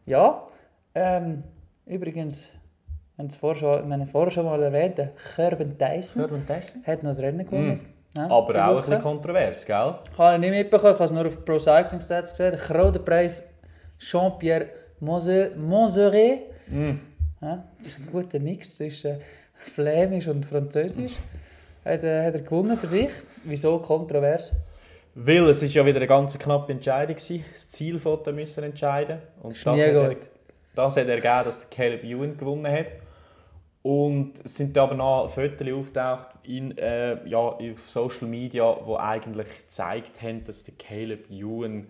[0.05, 0.47] Ja,
[0.95, 1.43] ähm,
[1.85, 2.49] übrigens,
[3.17, 4.99] haben es vorher schon, vorher mal erwähnt,
[5.35, 6.15] Hört man das?
[6.15, 7.79] hat noch das Rennen gewonnen.
[8.17, 8.23] Ja.
[8.25, 8.85] Aber auch ein Woche.
[8.87, 9.75] bisschen kontrovers, gell?
[10.17, 12.51] Habe ich nicht mitbekommen, ich habe es nur auf Pro Cycling Stats gesehen.
[12.51, 13.43] Der grote Preis
[13.99, 14.67] Jean-Pierre
[15.01, 16.41] Monse- Monzeret.
[17.41, 19.17] Ja, das ist ein guter Mix zwischen
[19.53, 21.13] Flämisch und Französisch.
[21.85, 23.09] Hat, äh, hat er gewonnen für sich.
[23.43, 24.51] Wieso kontrovers?
[25.15, 27.39] Weil es ist ja wieder eine ganz knappe Entscheidung war.
[27.53, 29.19] Das Zielfoto müssen entscheiden.
[29.41, 30.15] Und das nie hat, er,
[30.75, 32.93] das hat ergeben, dass der Caleb Ewan gewonnen hat.
[33.81, 39.47] Und es sind aber noch Fotos aufgetaucht in, äh, ja, auf Social Media, die eigentlich
[39.67, 41.87] gezeigt haben, dass der Caleb Ewan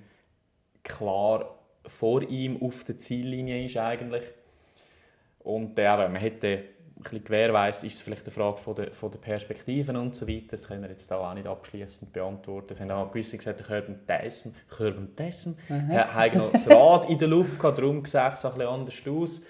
[0.84, 4.24] klar vor ihm auf der Ziellinie ist eigentlich.
[5.40, 6.48] Und äh, man hätte
[7.00, 10.28] ein bisschen gewährweist, ist es vielleicht eine Frage von der, von der Perspektiven und so
[10.28, 10.48] weiter.
[10.52, 12.68] Das können wir jetzt auch nicht abschließend beantworten.
[12.72, 17.30] Es haben auch gewisse gesagt, Körben Tyson, Körben Tyson, hat noch das Rad in der
[17.30, 19.42] Luft gehabt, darum sieht es ein bisschen anders aus.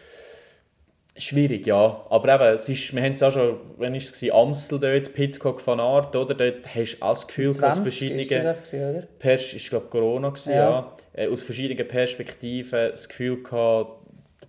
[1.19, 2.05] Schwierig, ja.
[2.09, 5.13] Aber eben, es ist, wir haben es auch schon, wenn ist es war, Amstel dort,
[5.13, 6.33] Pitcock von Art, oder?
[6.33, 8.21] Dort hast du auch das Gefühl, dass 20 verschiedene...
[8.21, 9.07] ist das gewesen, oder?
[9.19, 10.69] Pers ist glaube Corona gewesen, Ja.
[10.69, 10.97] ja.
[11.13, 13.99] Äh, aus verschiedenen Perspektiven das Gefühl gehabt,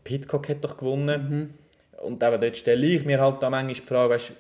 [0.04, 1.54] Pitcock hat doch gewonnen.
[2.02, 4.32] Und eben dort stelle ich mir halt auch manchmal die Frage, weißt,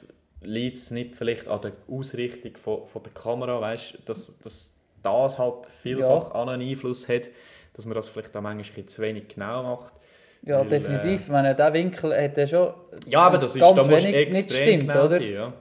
[0.42, 4.72] liegt es nicht vielleicht an der Ausrichtung von, von der Kamera, weißt, dass, dass
[5.02, 7.28] das halt vielfach auch einen Einfluss hat,
[7.74, 9.94] dass man das vielleicht auch manchmal ein bisschen zu wenig genau macht.
[10.42, 11.20] Ja, Weil, definitiv.
[11.22, 12.72] Ich meine, der Winkel hat er schon.
[13.06, 15.10] Ja, aber das ist, ganz da wenig nicht extrem stimmt, genau oder?
[15.10, 15.32] sein.
[15.32, 15.52] Ja.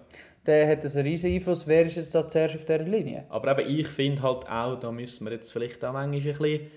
[0.46, 1.68] Der hat also einen riesen Einfluss.
[1.68, 3.26] Wer ist jetzt da zuerst auf dieser Linie?
[3.30, 6.72] Aber eben, ich finde halt auch, da müssen wir jetzt vielleicht auch manchmal ein bisschen,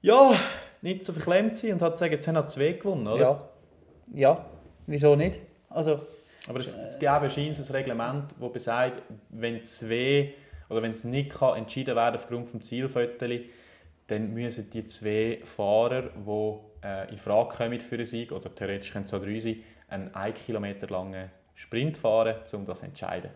[0.00, 0.32] ja,
[0.82, 3.20] nicht so verklemmt sein und halt sagen, jetzt haben wir zwei gewonnen, oder?
[3.20, 3.48] Ja.
[4.14, 4.46] Ja,
[4.86, 5.40] wieso nicht?
[5.68, 6.00] Also,
[6.46, 10.32] Aber es, es gibt eben scheint ein Reglement, das besagt, wenn zwei
[10.68, 13.30] oder wenn es nicht kann entschieden werden aufgrund des Zielfotos,
[14.06, 18.92] dann müssen die zwei Fahrer, die äh, in Frage kommen für einen Sieg, oder theoretisch
[18.92, 19.56] können es auch drei sein,
[19.88, 23.30] einen 1 Kilometer langen Sprint fahren, um das zu entscheiden.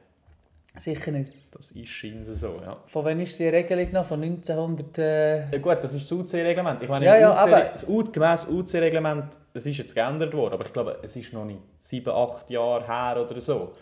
[0.76, 1.32] sicher nicht.
[1.53, 2.76] Das ist scheinbar so, ja.
[2.86, 4.07] Von wann ist die Regelung noch?
[4.07, 4.99] Von 1900.
[4.99, 6.80] Äh, Ja gut, das ist das UC-Reglement.
[6.82, 10.55] Ich meine, Ja, ja, UC, aber- das U gemäss UC-Reglement, es ist jetzt geändert worden,
[10.55, 13.72] aber ich glaube, es ist noch nicht sieben, acht Jahre her oder so.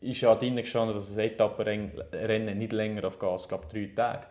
[0.00, 4.26] Ist ja drin gestanden, dass ein Etappenrennen nicht länger auf Gas, glaube drei Tage.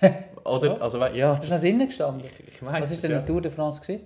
[0.44, 0.80] Oder?
[0.80, 2.24] Also, we- ja, ist noch drinnen gestanden.
[2.24, 3.18] Ich, ich meine, Was war das, denn ja.
[3.20, 3.80] die Tour de France?
[3.80, 4.04] Gewesen?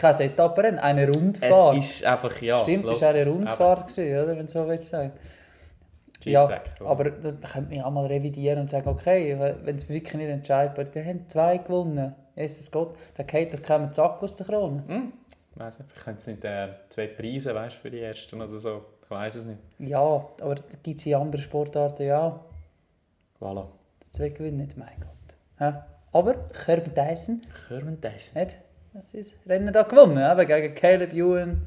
[0.00, 1.76] kein Etappenrennen, eine Rundfahrt.
[1.76, 2.62] Es ist einfach, ja...
[2.62, 4.36] Stimmt, es war eine Rundfahrt, gewesen, oder?
[4.36, 5.12] wenn du so willst sagen.
[6.24, 6.48] Ja,
[6.84, 10.84] aber das könnte man auch mal revidieren und sagen, okay, wenn es wirklich nicht entscheidbar
[10.84, 12.14] ist, die haben zwei gewonnen.
[12.36, 14.84] Jesus Gott, da geht doch keinem Zack aus der Krone.
[15.52, 18.56] Ich weiss nicht, vielleicht können sie nicht äh, zwei Preise weißt, für die Ersten oder
[18.56, 18.82] so.
[19.02, 19.58] Ich weiß es nicht.
[19.78, 22.40] Ja, aber da gibt es in anderen Sportarten ja auch.
[23.40, 23.66] Voilà.
[24.10, 25.36] Zwei gewinnen nicht, mein Gott.
[25.58, 25.86] Ja.
[26.12, 28.34] Aber Kirby Dyson Hören das.
[28.34, 28.56] hat
[29.12, 31.62] das Rennen da gewonnen, eben gegen Caleb Ewan.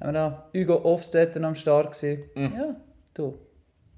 [0.00, 2.24] Haben wir da Hugo Hofstetter am Start gesehen.
[2.34, 2.52] Mhm.
[2.56, 2.76] Ja,
[3.14, 3.38] du,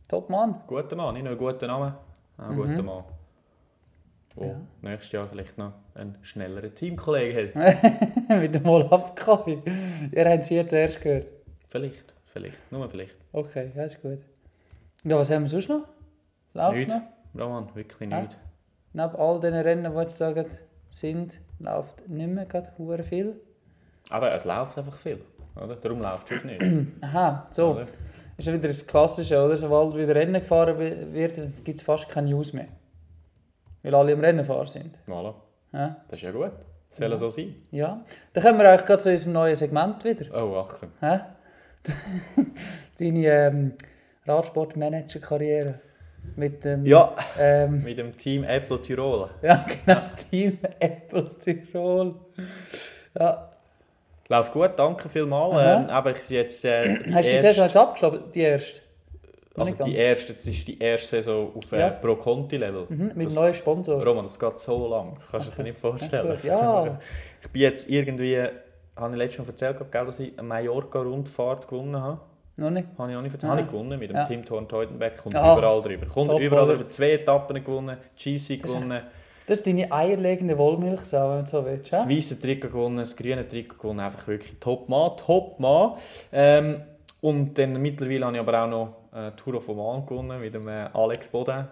[0.09, 0.61] top Mann.
[0.67, 1.97] Guter Mann, nicht nur ein guter Name,
[2.37, 3.05] auch ein guter Mann.
[4.37, 4.51] Der Mhm.
[4.51, 4.61] Ja.
[4.91, 7.83] nächstes Jahr vielleicht noch einen schnelleren Teamkollegen hat.
[8.43, 9.63] Wieder mal abgekommen.
[10.13, 11.33] Ihr habt es hier zuerst gehört.
[11.69, 13.15] vielleicht, vielleicht, nur vielleicht.
[13.33, 14.19] Okay, ja, ist gut.
[15.05, 15.83] Ja, was haben wir sonst noch?
[16.55, 16.95] Läuft Nichts.
[16.95, 17.03] noch?
[17.39, 18.21] Roman, wirklich Ah.
[18.21, 18.37] nichts.
[18.93, 20.47] Neben all diesen Rennen, die jetzt sagen,
[20.89, 23.41] sind, läuft nicht mehr gerade viel.
[24.11, 25.21] Aber es läuft einfach viel,
[25.55, 25.77] oder?
[25.77, 26.63] Darum läuft es nicht.
[27.03, 27.73] Aha, so.
[27.73, 27.87] Oder?
[28.39, 29.57] Ist ja wieder das Klassische, oder?
[29.57, 32.69] Sobald wieder Rennen gefahren wi- wird, gibt es fast keine News mehr.
[33.83, 34.99] Weil alle im Rennenfahren sind.
[35.07, 35.35] Voilà.
[35.73, 35.97] Ja.
[36.09, 36.53] Das ist ja gut.
[36.89, 37.55] Das soll so sein.
[37.71, 38.03] ja.
[38.33, 40.27] Dann kommen wir eigentlich gerade zu unserem neuen Segment wieder.
[40.43, 40.91] Oh, Achtung.
[41.01, 41.21] Hä?
[42.99, 43.73] Deine ähm,
[44.27, 45.75] Radsportmanager-Karriere.
[46.37, 46.85] Mit dem.
[46.87, 49.29] Ja, Ähm, mit dem Team Apple Tirol.
[49.43, 52.15] ja, genau, das Team Apple Tirol.
[53.19, 53.49] Ja.
[54.29, 55.55] Läuft gut, danke vielmals.
[55.59, 58.23] Ähm, aber ich jetzt, äh, die Hast du die erste- Saison jetzt abgeschlossen?
[58.35, 58.81] Die erste?
[59.57, 59.91] Also die ganz.
[59.95, 61.91] erste, das ist die erste Saison auf äh, Ja.
[61.91, 62.87] Pro-Conti-Level.
[62.91, 64.05] Mhm, mit das, neuen Sponsor.
[64.05, 66.39] Roman, das geht so lang, das kannst du dir nicht vorstellen.
[66.45, 66.99] Ja.
[67.43, 68.37] Ich bin jetzt irgendwie,
[68.97, 72.21] habe ich letztes Mal erzählt, dass ich eine Mallorca-Rundfahrt gewonnen habe.
[72.59, 72.89] Noch nicht?
[72.99, 73.51] Habe ich auch nicht erzählt.
[73.53, 74.25] Habe ich gewonnen mit dem Ja.
[74.27, 75.17] Tim Thorn Teutenbeck.
[75.19, 75.57] Kommt Ah.
[75.57, 76.07] überall drüber.
[76.07, 76.89] Kommt Top, überall drüber.
[76.89, 79.01] Zwei Etappen gewonnen, GC gewonnen,
[79.47, 81.93] Das ist deine eierlegende Wollmilchsau, wenn du so willst.
[81.93, 82.11] das Ja?
[82.11, 84.01] weiße Trikot gewonnen, das grüne Trikot gewonnen.
[84.01, 85.93] Einfach wirklich Top-Mann, Top-Mann.
[86.33, 86.83] Ähm,
[87.21, 90.69] und dann mittlerweile habe ich aber auch noch äh, Tour of Oman gewonnen mit dem
[90.69, 91.65] äh, Alex Baudin.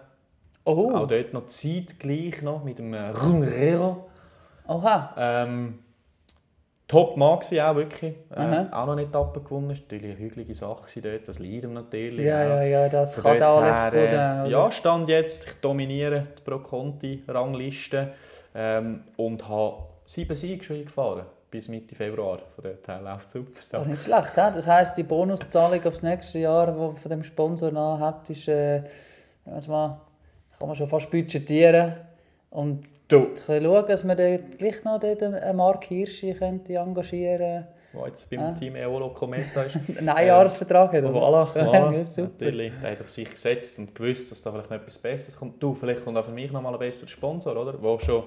[0.65, 4.09] Oh, Auch dort noch zeitgleich noch mit dem äh, Runrero.
[4.67, 5.13] oha.
[5.17, 5.79] Ähm,
[6.87, 8.15] Top Mann gewesen, auch wirklich.
[8.33, 9.69] Äh, auch noch eine Etappe gewonnen.
[9.69, 11.27] Das war natürlich eine hügelige Sache dort.
[11.27, 12.25] Das Leiden natürlich.
[12.25, 12.49] Ja, auch.
[12.49, 14.45] ja, ja, das Von kann dort Alex Boden.
[14.45, 14.49] äh?
[14.49, 15.47] Ja, stand jetzt.
[15.47, 18.13] Ich dominiere die Pro-Conti-Rangliste
[18.55, 21.25] ähm, und habe sieben Siege schon eingefahren.
[21.51, 22.39] Bis Mitte Februar.
[22.55, 23.59] Von dort her läuft es super.
[23.69, 24.35] Das ist nicht schlecht.
[24.35, 24.41] he?
[24.53, 28.83] Das heisst, die Bonuszahlung aufs nächste Jahr, die von dem Sponsor nach hat, ist, äh,
[29.45, 29.99] also mal,
[30.57, 31.95] kann man schon fast budgetieren.
[32.49, 36.73] Und Du, ein bisschen schauen, dass man dann gleich noch dort einen Mark Hirschi könnte
[36.75, 38.51] engagieren der jetzt beim Ah.
[38.51, 39.75] Team Eolo Cometa ist.
[39.97, 41.03] Einen Einjahresvertrag hat.
[41.03, 41.09] oder?
[41.19, 42.21] Voilà, Ja, voilà.
[42.21, 45.61] Natürlich, der hat auf sich gesetzt und gewusst, dass da vielleicht noch etwas Besseres kommt.
[45.63, 47.81] Du, vielleicht kommt auch für mich noch mal ein besserer Sponsor, oder?
[47.81, 48.23] Wo schon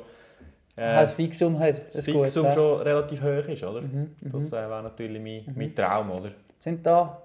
[0.76, 1.86] äh, Ah, das Fixum hat.
[1.86, 2.52] das Fixum he?
[2.52, 3.80] schon relativ hoch ist, oder?
[3.82, 6.30] Mhm, Das äh, wäre natürlich mein, mein Traum, oder?
[6.58, 7.22] Sind da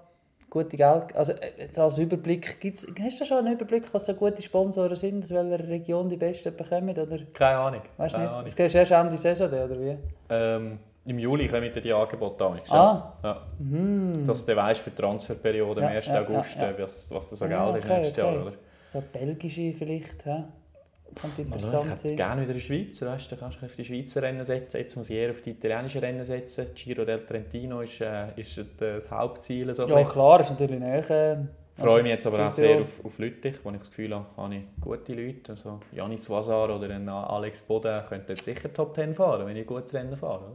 [0.62, 1.14] gute Geld...
[1.14, 4.96] Also äh, jetzt als Überblick, gibt's, hast du schon einen Überblick, was so gute Sponsoren
[4.96, 6.90] sind, aus welcher Region die Besten bekommen?
[6.90, 7.82] Oder Keine Ahnung.
[7.96, 8.28] weißt du nicht?
[8.30, 8.44] Ahnung.
[8.44, 9.96] Das gehst du erst Ende Saison, oder wie?
[10.30, 12.60] Ähm, Im Juli kommen die Angebote an.
[12.64, 13.12] Ich Ah.
[13.22, 13.42] Ja.
[13.58, 14.26] Mhm.
[14.26, 16.06] Dass du weißt für die Transferperiode am Ja, 1.
[16.06, 18.34] ja, August, ja, äh, was, was das so Ah, Geld ist okay, nächstes okay.
[18.34, 18.52] Jahr, oder?
[18.92, 20.44] So belgische vielleicht, hä?
[21.12, 23.74] Oder interessant ich hätte gerne wieder in der Schweiz, weißt du, da kannst du auf
[23.76, 24.76] die Schweizer Rennen setzen.
[24.78, 26.66] Jetzt muss ich eher auf die italienischen Rennen setzen.
[26.74, 29.72] Giro del Trentino ist, äh, ist das Hauptziel.
[29.74, 31.10] So Ja klar, ist natürlich näher.
[31.10, 31.36] äh,
[31.76, 32.74] Ich freue mich jetzt aber auch Südtirol.
[32.76, 35.52] sehr auf, auf Lüttich, wo ich das Gefühl habe, habe ich gute Leute.
[35.52, 39.62] Also Janis Wazar oder ein Alex Boden könnten jetzt sicher Top 10 fahren, wenn ich
[39.62, 40.52] ein gutes Rennen fahre.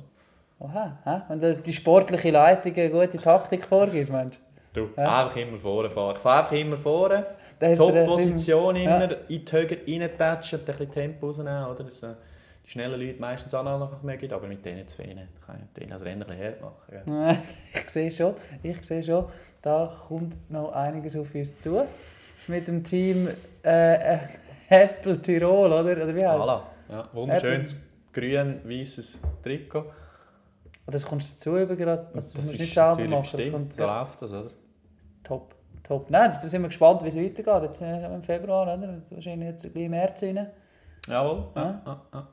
[0.60, 1.22] Oha, hä?
[1.28, 4.36] Wenn da die sportliche Leitung eine gute Taktik vorgibt, Mensch.
[4.74, 5.24] Du, Ja.
[5.24, 6.14] einfach immer vorne fahren.
[6.16, 7.26] Ich fahre einfach immer vorne.
[7.62, 8.98] Top-Position Ja.
[8.98, 11.84] immer in die Höhe reintatschen und ein bisschen Tempo rausnehmen, oder?
[11.84, 12.14] Dass äh,
[12.66, 15.92] die schnellen Leute meistens auch noch mögen, aber mit denen zu wenig kann ich denen
[15.92, 16.76] das Rennen ein hart machen.
[16.90, 17.38] gell?
[17.74, 19.26] Ich sehe schon, ich sehe schon,
[19.62, 21.86] da kommt noch einiges auf uns zu.
[22.48, 23.28] Mit dem Team
[23.64, 24.20] äh, äh,
[24.70, 25.82] Apple Tirol, oder?
[25.84, 26.62] oder wie heißt Voilà.
[26.90, 27.78] Ja, wunderschönes
[28.14, 29.86] grün-weißes Trikot.
[30.88, 32.08] Das kommst du dazu über gerade.
[32.14, 33.38] Also, das, das musst du nicht selber machen.
[33.38, 34.50] Das kommt ja läuft das, oder?
[35.24, 35.56] top.
[35.92, 36.10] Top.
[36.10, 37.64] Nein, jetzt sind wir gespannt, wie es weitergeht.
[37.64, 39.02] Jetzt äh, im Februar, oder?
[39.10, 40.48] Wahrscheinlich jetzt ein bisschen im März rein.
[41.06, 41.44] Jawohl.
[41.54, 41.82] Ja,
[42.14, 42.28] Ja.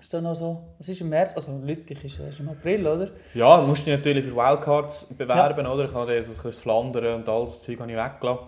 [0.00, 0.74] Ist da noch so?
[0.78, 1.32] Was ist im März?
[1.36, 3.10] Also Lüttich ist erst im April, oder?
[3.34, 5.84] Ja, musst dich natürlich für Wildcards bewerben, oder?
[5.84, 8.46] Ich habe jetzt das Flandern und all das Zeug habe ich weggelassen.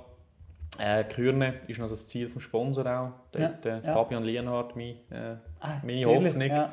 [0.80, 3.10] Äh, Kürne ist noch das Ziel vom Sponsor auch.
[3.30, 3.92] Dort, Ja, äh, ja.
[3.94, 6.40] Fabian Lienhardt, mein, äh, Ah, Meine Hoffnung.
[6.48, 6.72] Ja.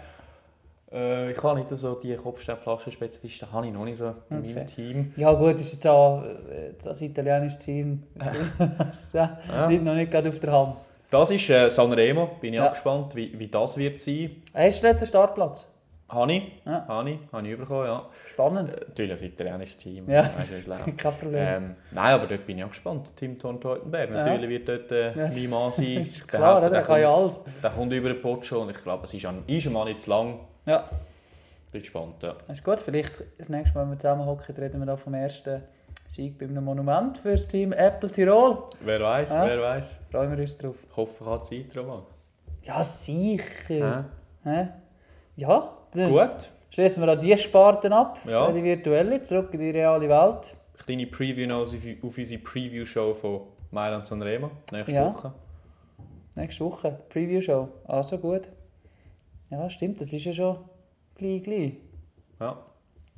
[0.91, 4.53] Äh, ich habe nicht so die Kopfsteinflaschen-Spezialisten, habe ich noch nicht so in Okay.
[4.53, 5.13] meinem Team.
[5.17, 8.03] ja gut, ist jetzt auch äh, das italienische Team.
[9.13, 9.67] ja, Ja.
[9.67, 10.75] Liegt noch nicht gerade auf der Hand.
[11.09, 12.67] Das ist äh, Sanremo, bin ich Ja.
[12.67, 14.41] auch gespannt, wie, wie das wird sein.
[14.53, 15.65] Hast du dort den Startplatz?
[16.09, 16.85] Habe ich, Ja.
[16.87, 18.05] habe ich, habe ich bekommen, ja.
[18.31, 18.71] Spannend.
[18.87, 20.23] Natürlich ein italienisches Team, Ja.
[20.37, 20.97] weißt es läuft.
[20.97, 21.35] Kein Problem.
[21.47, 23.13] Ähm, nein, aber dort bin ich auch gespannt.
[23.17, 24.09] Tim Thorn Teutenberg.
[24.11, 24.15] Ja.
[24.25, 26.09] Natürlich wird dort äh, Ja, mein Mann sein.
[26.27, 26.69] klar, oder?
[26.69, 27.41] Der kann ja alles.
[27.61, 30.01] Der kommt über den Pocho und ich glaube, es ist ein, ist ein Mann nicht
[30.01, 30.39] zu lang.
[30.65, 30.89] Ja,
[31.73, 32.35] Bin gespannt, ja.
[32.47, 32.79] das ist gut.
[32.79, 35.61] Vielleicht das nächste Mal, wenn wir zusammen hocken, reden wir da vom ersten
[36.07, 38.63] Sieg bei einem Monument für das Team Apple Tirol.
[38.79, 39.45] Wer weiß, Ja.
[39.45, 39.99] wer weiß.
[40.09, 40.75] Freuen wir uns drauf.
[40.89, 42.03] Ich hoffe, ich habe Zeit, Roman.
[42.63, 43.73] Ja, sicher.
[43.73, 44.05] Ja.
[44.45, 44.67] Hä?
[45.35, 48.19] Ja, dann Gut, schließen wir an die Sparten ab.
[48.25, 48.51] Ja.
[48.51, 50.55] Die virtuelle, zurück in die reale Welt.
[50.77, 51.73] kleine Preview noch auf
[52.17, 53.41] unsere Preview-Show von
[53.71, 55.05] Mailand Sanremo nächste Ja.
[55.07, 55.33] Woche.
[56.35, 57.67] Nächste Woche, Preview-Show.
[57.85, 58.43] Also gut.
[59.49, 60.57] Ja, stimmt, das ist ja schon
[61.15, 61.73] gleich, gleich.
[62.39, 62.63] Ja.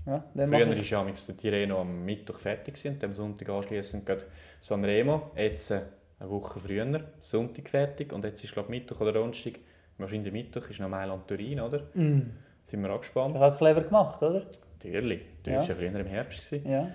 [0.05, 0.89] Ja, dann Früher war ich...
[0.89, 4.25] ja der Tireno am Mittwoch fertig und am Sonntag anschliessend gerade
[4.59, 5.31] Sanremo.
[5.35, 5.81] Jetzt äh,
[6.19, 9.59] eine Woche früher, Sonntag fertig und jetzt ist glaube ich Mittwoch oder Donnerstag,
[9.97, 11.83] wahrscheinlich Mittwoch ist noch Mailand Turin, oder?
[11.93, 12.21] Mm,
[12.63, 13.35] Sind wir auch gespannt.
[13.35, 14.43] das hat clever gemacht, oder?
[14.77, 15.59] Natürlich, das Ja.
[15.59, 16.49] war ja früher im Herbst.
[16.49, 16.69] Gewesen.
[16.69, 16.87] Ja.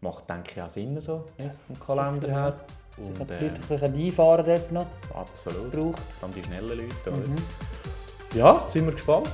[0.00, 1.54] Macht denke ich auch Sinn so, nicht?
[1.66, 2.60] Vom Kalender Sicher, her.
[2.98, 5.72] Und, äh, die Leute ein bisschen einfahren dort noch, absolut.
[5.72, 5.98] braucht.
[6.18, 7.16] Vor allem die schnellen Leute, oder?
[7.16, 7.36] Mhm.
[8.34, 9.30] Ja, sind wir gespannt.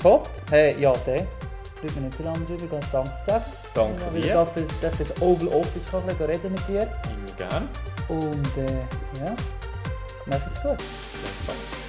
[0.00, 0.28] Top.
[0.50, 1.26] Hey, ja, der.
[1.80, 3.44] Bleibt mir nicht viel anderes über, ganz danke zu sagen.
[3.74, 4.34] Danke Ja, dir.
[4.34, 6.82] darf ich darf ich das Oval Office bisschen reden mit dir.
[6.82, 7.68] Immer gern.
[8.08, 9.34] Und äh, ja,
[10.26, 10.76] macht's gut.
[10.78, 11.81] Gleichfalls.